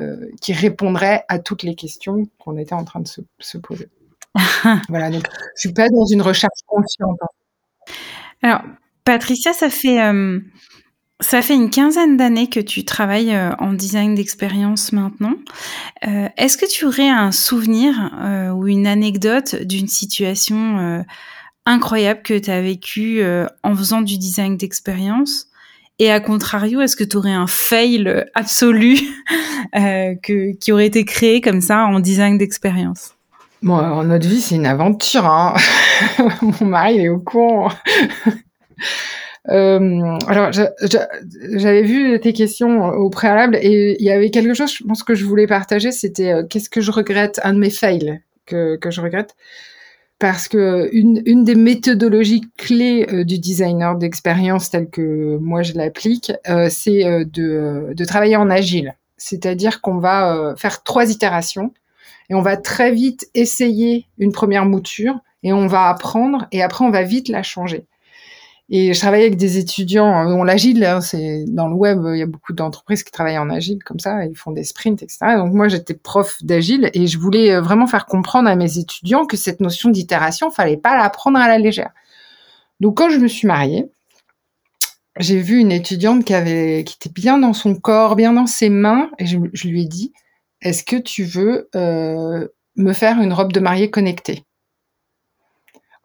[0.40, 3.88] qui répondrait à toutes les questions qu'on était en train de se, se poser.
[4.88, 7.18] voilà, donc je suis pas dans une recherche consciente.
[8.40, 8.62] Alors,
[9.05, 9.99] Patricia, ça fait
[11.23, 15.35] ça fait une quinzaine d'années que tu travailles euh, en design d'expérience maintenant.
[16.07, 21.05] Euh, est-ce que tu aurais un souvenir euh, ou une anecdote d'une situation
[21.65, 23.23] incroyable que tu as vécue
[23.63, 25.47] en faisant du design d'expérience?
[25.99, 28.99] Et à contrario, est-ce que tu aurais un fail absolu
[29.73, 33.15] que, qui aurait été créé comme ça en design d'expérience?
[33.63, 35.25] Bon, notre vie, c'est une aventure.
[35.27, 35.55] Hein
[36.43, 37.71] Mon mari, il est au courant.
[39.48, 44.85] Euh, alors, j'avais vu tes questions au préalable et il y avait quelque chose, je
[44.85, 48.20] pense que je voulais partager, c'était euh, qu'est-ce que je regrette, un de mes fails
[48.46, 49.35] que, que je regrette,
[50.20, 55.72] parce que une, une des méthodologies clés euh, du designer d'expérience tel que moi je
[55.74, 58.94] l'applique, euh, c'est de, de travailler en agile.
[59.16, 61.72] C'est-à-dire qu'on va faire trois itérations
[62.28, 66.85] et on va très vite essayer une première mouture et on va apprendre et après
[66.85, 67.87] on va vite la changer.
[68.75, 72.23] Et je travaillais avec des étudiants, on l'agile, hein, c'est dans le web, il y
[72.23, 75.37] a beaucoup d'entreprises qui travaillent en agile comme ça, ils font des sprints, etc.
[75.37, 79.27] Donc moi j'étais prof d'agile et je voulais euh, vraiment faire comprendre à mes étudiants
[79.27, 81.91] que cette notion d'itération, fallait pas la prendre à la légère.
[82.81, 83.91] Donc quand je me suis mariée,
[85.19, 89.27] j'ai vu une étudiante qui était bien dans son corps, bien dans ses mains, et
[89.27, 90.15] je, lui ai dit,
[90.63, 94.45] est-ce que tu veux euh, me faire une robe de mariée connectée?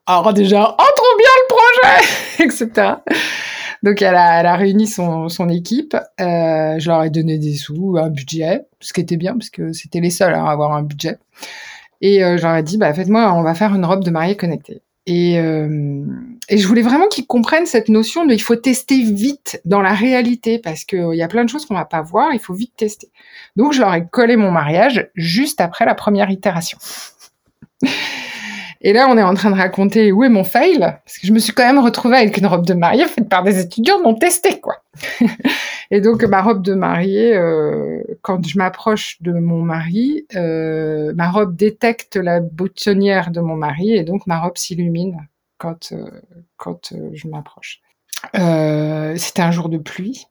[0.06, 1.37] Alors déjà, oh trop bien
[2.40, 2.70] etc.
[3.84, 5.96] Donc elle a, réuni son, équipe.
[6.20, 9.74] Euh, je leur ai donné des sous, un budget, ce qui était bien parce que
[9.74, 11.18] c'était les seuls à avoir un budget.
[12.02, 14.36] Et euh, je leur ai dit, bah faites-moi, on va faire une robe de mariée
[14.36, 14.82] connectée.
[15.08, 16.04] Et, euh,
[16.50, 19.94] et je voulais vraiment qu'ils comprennent cette notion de il faut tester vite dans la
[19.94, 22.54] réalité parce qu'il euh, y a plein de choses qu'on va pas voir, il faut
[22.54, 23.10] vite tester.
[23.56, 26.78] Donc je leur ai collé mon mariage juste après la première itération.
[28.82, 31.34] Et là, on est en train de raconter où est mon fail, parce que je
[31.34, 34.16] me suis quand même retrouvée avec une robe de mariée faite par des étudiants non
[34.16, 34.84] testés, quoi.
[35.92, 41.32] et donc, ma robe de mariée, euh, quand je m'approche de mon mari, euh, ma
[41.32, 46.10] robe détecte la boutonnière de mon mari, et donc ma robe s'illumine quand, euh,
[46.58, 47.82] quand je m'approche.
[48.34, 50.28] C'était un jour de pluie,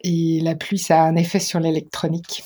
[0.00, 2.44] et la pluie, ça a un effet sur l'électronique.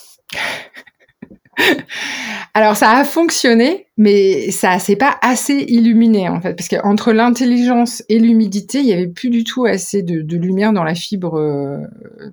[2.55, 8.03] Alors ça a fonctionné, mais ça s'est pas assez illuminé en fait, parce qu'entre l'intelligence
[8.09, 11.38] et l'humidité, il y avait plus du tout assez de, lumière dans la fibre.
[11.38, 11.79] Euh,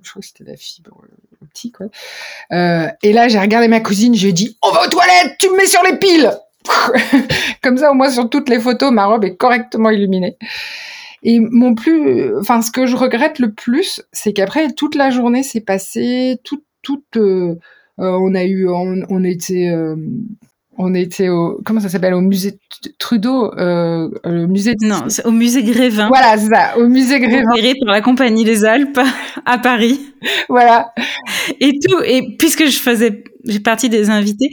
[0.02, 1.02] je crois que c'était la fibre
[1.42, 1.76] optique.
[2.52, 5.56] Euh, et là, j'ai regardé ma cousine, j'ai dit "On va aux toilettes, tu me
[5.56, 6.32] mets sur les piles."
[7.62, 10.36] Comme ça, au moins sur toutes les photos, ma robe est correctement illuminée.
[11.22, 15.42] Et mon plus, enfin, ce que je regrette le plus, c'est qu'après toute la journée
[15.42, 17.56] s'est passée, toute, toute euh,
[17.98, 19.96] on a eu, on, était euh,
[20.76, 22.14] on était au comment ça s'appelle?
[22.14, 22.58] Au musée
[22.98, 26.08] Trudeau euh, le musée non au musée Grévin.
[26.08, 27.54] Voilà c'est ça au musée Grévin.
[27.56, 29.00] géré par la compagnie des Alpes
[29.46, 30.00] à Paris.
[30.48, 30.92] Voilà.
[31.60, 34.50] Et tout et puisque je faisais j'ai partie des invités,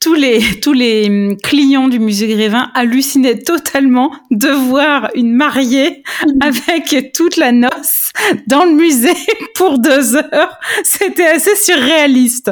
[0.00, 6.02] tous les, tous les hum, clients du musée Grévin hallucinaient totalement de voir une mariée
[6.40, 8.12] avec toute la noce
[8.46, 9.14] dans le musée
[9.54, 10.58] pour deux heures.
[10.82, 12.50] C'était assez surréaliste.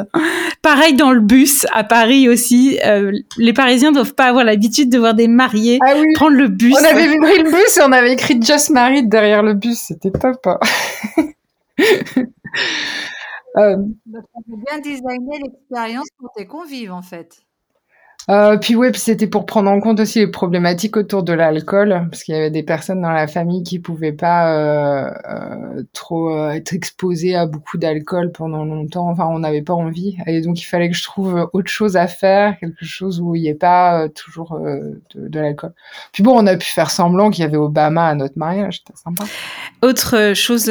[0.61, 2.79] Pareil dans le bus à Paris aussi.
[2.85, 6.75] Euh, les Parisiens doivent pas avoir l'habitude de voir des mariés ah prendre le bus.
[6.79, 9.79] On avait pris le bus et on avait écrit Just Married derrière le bus.
[9.87, 10.45] C'était top.
[10.45, 10.59] Hein.
[13.57, 13.77] Euh,
[14.47, 17.46] bien designer l'expérience pour tes convives, en fait.
[18.29, 22.23] Euh, puis ouais, c'était pour prendre en compte aussi les problématiques autour de l'alcool, parce
[22.23, 26.49] qu'il y avait des personnes dans la famille qui pouvaient pas euh, euh, trop euh,
[26.49, 29.09] être exposées à beaucoup d'alcool pendant longtemps.
[29.09, 32.07] Enfin, on n'avait pas envie, et donc il fallait que je trouve autre chose à
[32.07, 35.71] faire, quelque chose où il n'y ait pas euh, toujours de, de l'alcool.
[36.11, 38.99] Puis bon, on a pu faire semblant qu'il y avait Obama à notre mariage, c'était
[38.99, 39.23] sympa.
[39.81, 40.65] Autre chose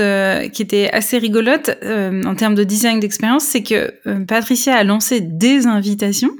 [0.52, 5.66] qui était assez rigolote en termes de design d'expérience, c'est que Patricia a lancé des
[5.66, 6.30] invitations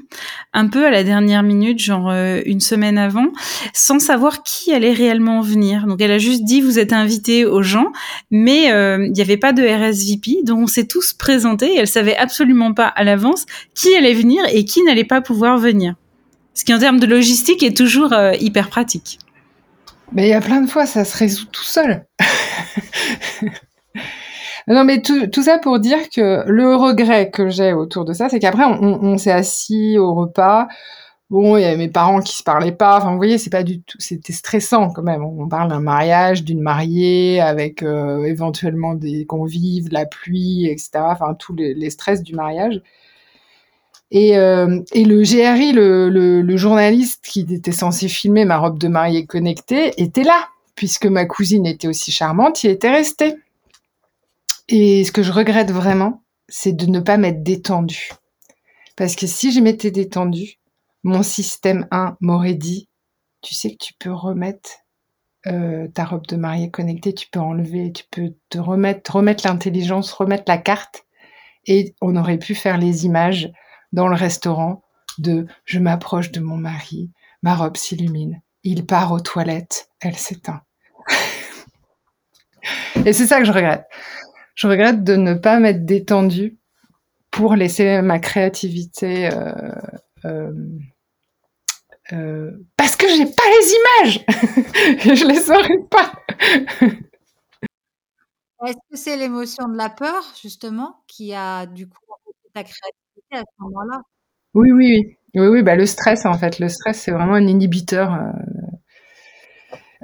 [0.53, 3.27] un peu à la dernière minute, genre euh, une semaine avant,
[3.73, 5.87] sans savoir qui allait réellement venir.
[5.87, 7.91] Donc elle a juste dit vous êtes invité aux gens,
[8.29, 11.87] mais euh, il n'y avait pas de RSVP, donc on s'est tous présentés et elle
[11.87, 15.95] savait absolument pas à l'avance qui allait venir et qui n'allait pas pouvoir venir.
[16.53, 19.19] Ce qui en termes de logistique est toujours euh, hyper pratique.
[20.11, 22.05] Mais il y a plein de fois ça se résout tout seul.
[24.67, 28.39] Non, mais tout, ça pour dire que le regret que j'ai autour de ça, c'est
[28.39, 30.67] qu'après, on s'est assis au repas.
[31.29, 32.97] Bon, il y avait mes parents qui se parlaient pas.
[32.97, 33.97] Enfin, vous voyez, c'est pas du tout.
[33.99, 35.23] C'était stressant quand même.
[35.23, 40.89] On parle d'un mariage, d'une mariée, avec euh, éventuellement des convives, la pluie, etc.
[40.95, 42.81] Enfin, tous les, stress du mariage.
[44.11, 49.25] Et, euh, le GRI, le, le, journaliste qui était censé filmer ma robe de mariée
[49.25, 53.35] connectée, était là, puisque ma cousine était aussi charmante, il était resté.
[54.69, 58.11] Et ce que je regrette vraiment, c'est de ne pas m'être détendue.
[58.95, 60.57] Parce que si je m'étais détendue,
[61.07, 62.89] mon système 1 m'aurait dit,
[63.41, 64.69] tu sais que tu peux remettre
[65.47, 70.11] euh, ta robe de mariée connectée, tu peux enlever, tu peux te remettre, remettre l'intelligence,
[70.11, 71.05] remettre la carte,
[71.65, 73.49] et on aurait pu faire les images
[73.93, 74.83] dans le restaurant
[75.17, 77.09] de je m'approche de mon mari,
[77.41, 80.61] ma robe s'illumine, il part aux toilettes, elle s'éteint.
[83.05, 83.85] et c'est ça que je regrette.
[84.55, 86.57] Je regrette de ne pas m'être détendue
[87.31, 89.71] pour laisser ma créativité euh,
[90.25, 90.51] euh,
[92.13, 94.25] euh, parce que j'ai pas les images
[95.05, 96.13] et je les saurais pas.
[98.65, 101.99] Est-ce que c'est l'émotion de la peur justement qui a du coup
[102.53, 104.01] ta créativité à ce moment-là?
[104.53, 105.63] Oui, oui, oui, oui, oui.
[105.63, 108.13] Bah le stress en fait, le stress c'est vraiment un inhibiteur.
[108.13, 108.31] Euh.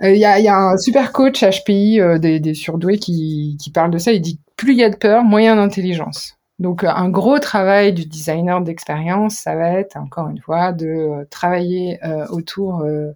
[0.03, 3.71] Euh, il y, a, y, a, un super coach HPI des, des, surdoués qui, qui
[3.71, 4.11] parle de ça.
[4.11, 6.35] Il dit plus il y a de peur, a d'intelligence.
[6.59, 11.25] Donc un gros travail du designer d'expérience, ça va être encore une fois de euh,
[11.25, 13.11] travailler euh, autour euh,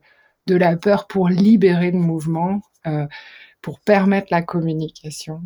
[0.47, 2.61] de la peur pour libérer le mouvement,
[3.61, 5.41] pour permettre la communication.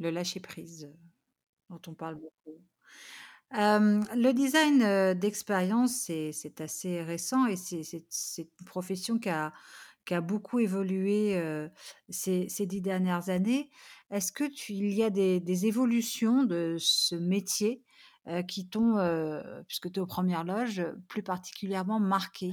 [0.00, 0.90] Le lâcher prise
[1.68, 2.58] dont on parle beaucoup.
[3.52, 8.02] le design d'expérience, c'est assez récent et c'est
[8.38, 9.52] une profession qui a,
[10.06, 11.40] qui a beaucoup évolué
[12.08, 13.70] ces, ces, dix dernières années.
[14.10, 17.82] Est-ce que il y a des, évolutions de ce métier
[18.48, 18.96] qui t'ont,
[19.68, 22.52] puisque tu es aux premières loges, plus particulièrement marqué?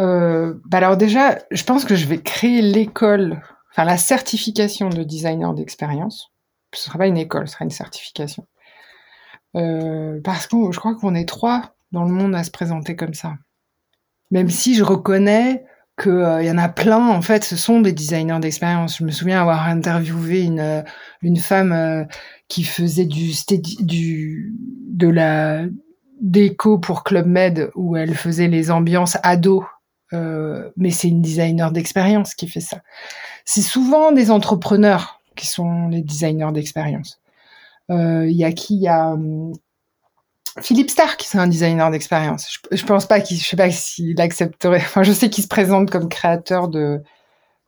[0.00, 5.02] Euh, bah alors déjà, je pense que je vais créer l'école, enfin la certification de
[5.02, 6.32] designer d'expérience.
[6.74, 8.46] Ce ne sera pas une école, ce sera une certification.
[9.56, 13.14] Euh, parce que je crois qu'on est trois dans le monde à se présenter comme
[13.14, 13.34] ça.
[14.30, 15.64] Même si je reconnais
[15.98, 18.98] qu'il euh, y en a plein, en fait, ce sont des designers d'expérience.
[18.98, 20.82] Je me souviens avoir interviewé une, euh,
[21.22, 22.04] une femme euh,
[22.48, 23.32] qui faisait du,
[23.80, 24.54] du
[24.88, 25.64] de la
[26.20, 29.64] déco pour Club Med, où elle faisait les ambiances ados.
[30.76, 32.78] mais c'est une designer d'expérience qui fait ça.
[33.44, 37.20] C'est souvent des entrepreneurs qui sont les designers d'expérience.
[37.90, 38.76] Il y a qui?
[38.76, 39.52] Il y a hum,
[40.62, 42.48] Philippe Stark, c'est un designer d'expérience.
[42.50, 44.78] Je, je, pense pas qu'il, je sais pas s'il accepterait.
[44.78, 47.00] Enfin, je sais qu'il se présente comme créateur de,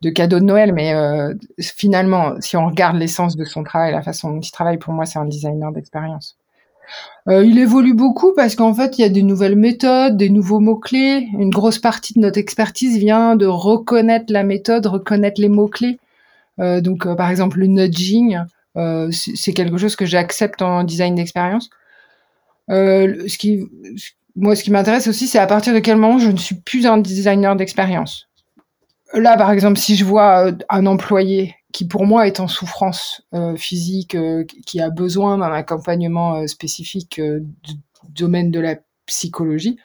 [0.02, 4.02] de cadeaux de Noël, mais euh, finalement, si on regarde l'essence de son travail, la
[4.02, 6.36] façon dont il travaille, pour moi, c'est un designer d'expérience.
[7.28, 10.60] Euh, il évolue beaucoup parce qu'en fait, il y a des nouvelles méthodes, des nouveaux
[10.60, 11.28] mots-clés.
[11.38, 15.98] Une grosse partie de notre expertise vient de reconnaître la méthode, reconnaître les mots-clés.
[16.60, 18.38] Euh, donc, euh, par exemple, le nudging,
[18.76, 21.70] euh, c'est quelque chose que j'accepte en design d'expérience.
[22.70, 23.66] Euh, ce qui,
[24.36, 26.86] moi, ce qui m'intéresse aussi, c'est à partir de quel moment je ne suis plus
[26.86, 28.28] un designer d'expérience.
[29.12, 33.22] Là, par exemple, si je vois euh, un employé qui, pour moi, est en souffrance
[33.34, 37.74] euh, physique, euh, qui a besoin d'un accompagnement euh, spécifique du
[38.08, 39.78] domaine de la psychologie,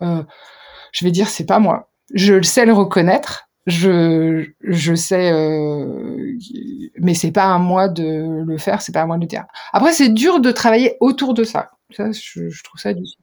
[0.00, 1.90] je vais dire c'est pas moi.
[2.14, 6.36] Je le sais le reconnaître, je, je sais, euh,
[7.00, 9.44] mais c'est pas à moi de le faire, c'est pas à moi de le dire.
[9.72, 11.70] Après, c'est dur de travailler autour de ça.
[11.90, 13.20] Ça, je, je trouve ça difficile.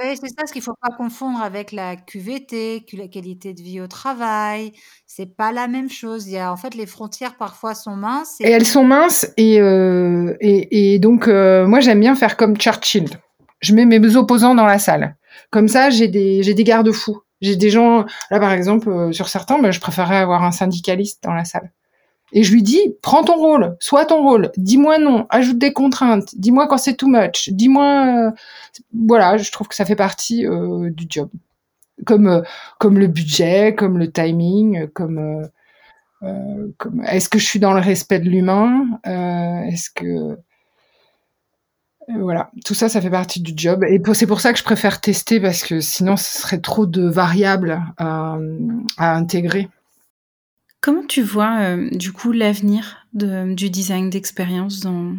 [0.00, 3.60] Oui, c'est ça, ce qu'il ne faut pas confondre avec la QVT, la qualité de
[3.60, 4.72] vie au travail.
[5.08, 6.28] C'est pas la même chose.
[6.28, 8.40] Il y a, en fait, les frontières parfois sont minces.
[8.40, 12.36] Et, et elles sont minces, et, euh, et, et donc, euh, moi, j'aime bien faire
[12.36, 13.08] comme Churchill.
[13.60, 15.16] Je mets mes opposants dans la salle.
[15.50, 17.18] Comme ça, j'ai des, j'ai des garde-fous.
[17.40, 21.22] J'ai des gens, là, par exemple, euh, sur certains, ben, je préférerais avoir un syndicaliste
[21.22, 21.72] dans la salle.
[22.32, 26.34] Et je lui dis, prends ton rôle, sois ton rôle, dis-moi non, ajoute des contraintes,
[26.36, 28.30] dis-moi quand c'est too much, dis-moi, euh,
[29.06, 31.30] voilà, je trouve que ça fait partie euh, du job,
[32.04, 32.42] comme euh,
[32.78, 35.46] comme le budget, comme le timing, comme, euh,
[36.22, 40.36] euh, comme est-ce que je suis dans le respect de l'humain, est-ce que
[42.08, 43.84] voilà, tout ça, ça fait partie du job.
[43.84, 47.08] Et c'est pour ça que je préfère tester parce que sinon, ce serait trop de
[47.08, 48.38] variables à,
[48.96, 49.68] à intégrer.
[50.80, 55.14] Comment tu vois euh, du coup l'avenir du design d'expérience dans,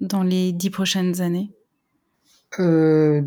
[0.00, 1.50] dans les dix prochaines années?
[2.58, 3.22] Euh,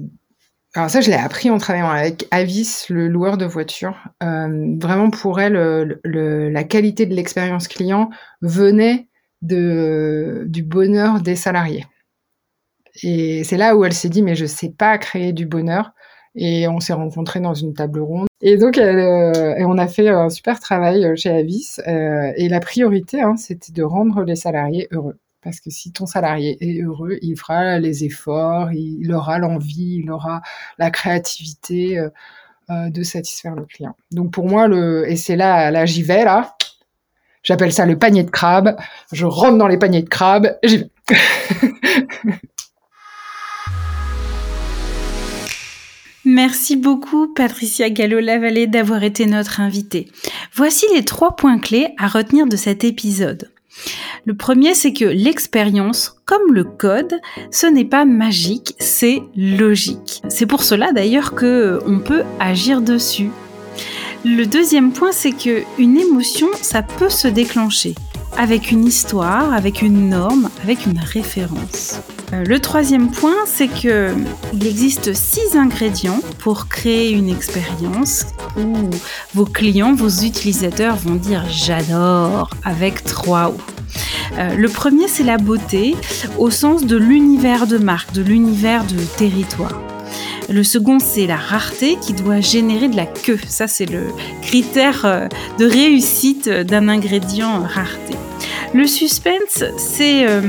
[0.73, 3.97] Alors ça, je l'ai appris en travaillant avec Avis, le loueur de voitures.
[4.23, 8.09] Euh, vraiment pour elle, le, le, la qualité de l'expérience client
[8.41, 9.07] venait
[9.41, 11.85] de, du bonheur des salariés.
[13.03, 15.91] Et c'est là où elle s'est dit, mais je sais pas créer du bonheur.
[16.35, 18.27] Et on s'est rencontrés dans une table ronde.
[18.41, 21.77] Et donc, euh, et on a fait un super travail chez Avis.
[21.87, 25.17] Euh, et la priorité, hein, c'était de rendre les salariés heureux.
[25.43, 30.11] Parce que si ton salarié est heureux, il fera les efforts, il, aura l'envie, il
[30.11, 30.41] aura
[30.77, 32.09] la créativité euh,
[32.69, 33.95] euh, de satisfaire le client.
[34.11, 36.55] Donc pour moi, le, et c'est là, là j'y vais, là.
[37.43, 38.77] J'appelle ça le panier de crabe.
[39.11, 40.89] Je rentre dans les paniers de crabe j'y vais.
[46.33, 50.07] Merci beaucoup Patricia Gallo-Lavallée d'avoir été notre invitée.
[50.53, 53.51] Voici les trois points clés à retenir de cet épisode.
[54.23, 57.19] Le premier, c'est que l'expérience, comme le code,
[57.51, 60.21] ce n'est pas magique, c'est logique.
[60.29, 63.29] C'est pour cela d'ailleurs que on peut agir dessus.
[64.23, 67.93] Le deuxième point, c'est que une émotion, ça peut se déclencher
[68.37, 71.99] avec une histoire, avec une norme, avec une référence.
[72.33, 74.13] Euh, le troisième point, c'est que
[74.53, 78.25] il existe six ingrédients pour créer une expérience
[78.57, 78.89] où
[79.33, 83.57] vos clients, vos utilisateurs vont dire j'adore avec trois O.
[84.37, 85.95] Euh, le premier, c'est la beauté
[86.37, 89.90] au sens de l'univers de marque, de l'univers de territoire.
[90.51, 93.39] Le second, c'est la rareté qui doit générer de la queue.
[93.47, 94.07] Ça, c'est le
[94.41, 95.27] critère euh,
[95.57, 98.15] de réussite d'un ingrédient rareté.
[98.73, 100.41] Le suspense, c'est euh,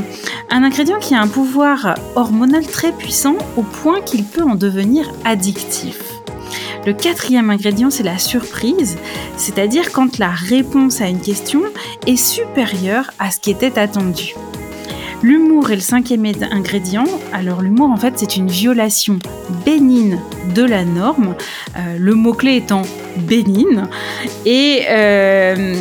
[0.51, 5.09] un ingrédient qui a un pouvoir hormonal très puissant au point qu'il peut en devenir
[5.25, 6.01] addictif.
[6.85, 8.97] Le quatrième ingrédient, c'est la surprise,
[9.37, 11.63] c'est-à-dire quand la réponse à une question
[12.09, 14.35] est supérieure à ce qui était attendu.
[15.23, 17.05] L'humour est le cinquième ingrédient.
[17.33, 19.19] Alors l'humour, en fait, c'est une violation
[19.65, 20.19] bénigne
[20.55, 21.37] de la norme,
[21.77, 22.83] euh, le mot-clé étant
[23.29, 23.85] bénigne,
[24.45, 25.77] et euh,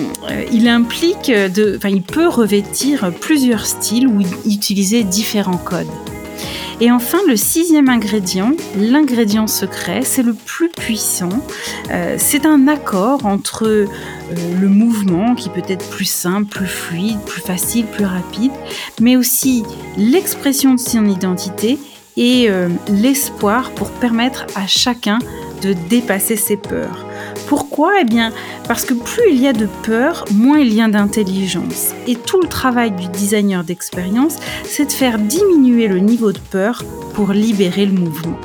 [0.51, 5.87] il implique, de, enfin, il peut revêtir plusieurs styles ou utiliser différents codes.
[6.81, 11.29] Et enfin, le sixième ingrédient, l'ingrédient secret, c'est le plus puissant.
[11.91, 13.85] Euh, c'est un accord entre euh,
[14.59, 18.51] le mouvement qui peut être plus simple, plus fluide, plus facile, plus rapide,
[18.99, 19.63] mais aussi
[19.95, 21.77] l'expression de son identité
[22.17, 25.19] et euh, l'espoir pour permettre à chacun
[25.61, 27.05] de dépasser ses peurs.
[27.51, 27.99] Pourquoi?
[27.99, 28.31] Eh bien,
[28.65, 31.93] parce que plus il y a de peur, moins il y a d'intelligence.
[32.07, 36.81] Et tout le travail du designer d'expérience, c'est de faire diminuer le niveau de peur
[37.13, 38.39] pour libérer le mouvement.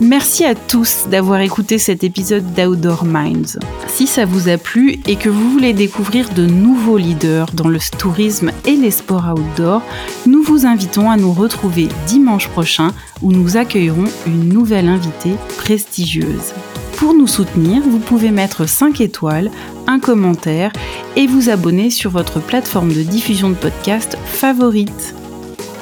[0.00, 3.60] Merci à tous d'avoir écouté cet épisode d'Outdoor Minds.
[3.86, 7.78] Si ça vous a plu et que vous voulez découvrir de nouveaux leaders dans le
[7.96, 9.82] tourisme et les sports outdoor,
[10.26, 12.90] nous vous invitons à nous retrouver dimanche prochain
[13.22, 16.52] où nous accueillerons une nouvelle invitée prestigieuse.
[16.96, 19.50] Pour nous soutenir, vous pouvez mettre 5 étoiles,
[19.86, 20.72] un commentaire
[21.16, 25.14] et vous abonner sur votre plateforme de diffusion de podcast favorite.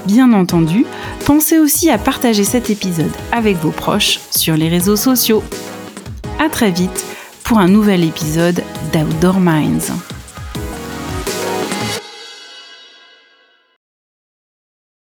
[0.06, 0.84] Bien entendu,
[1.24, 5.42] pensez aussi à partager cet épisode avec vos proches sur les réseaux sociaux.
[6.40, 7.04] A très vite
[7.44, 9.92] pour un nouvel épisode d'Outdoor Minds.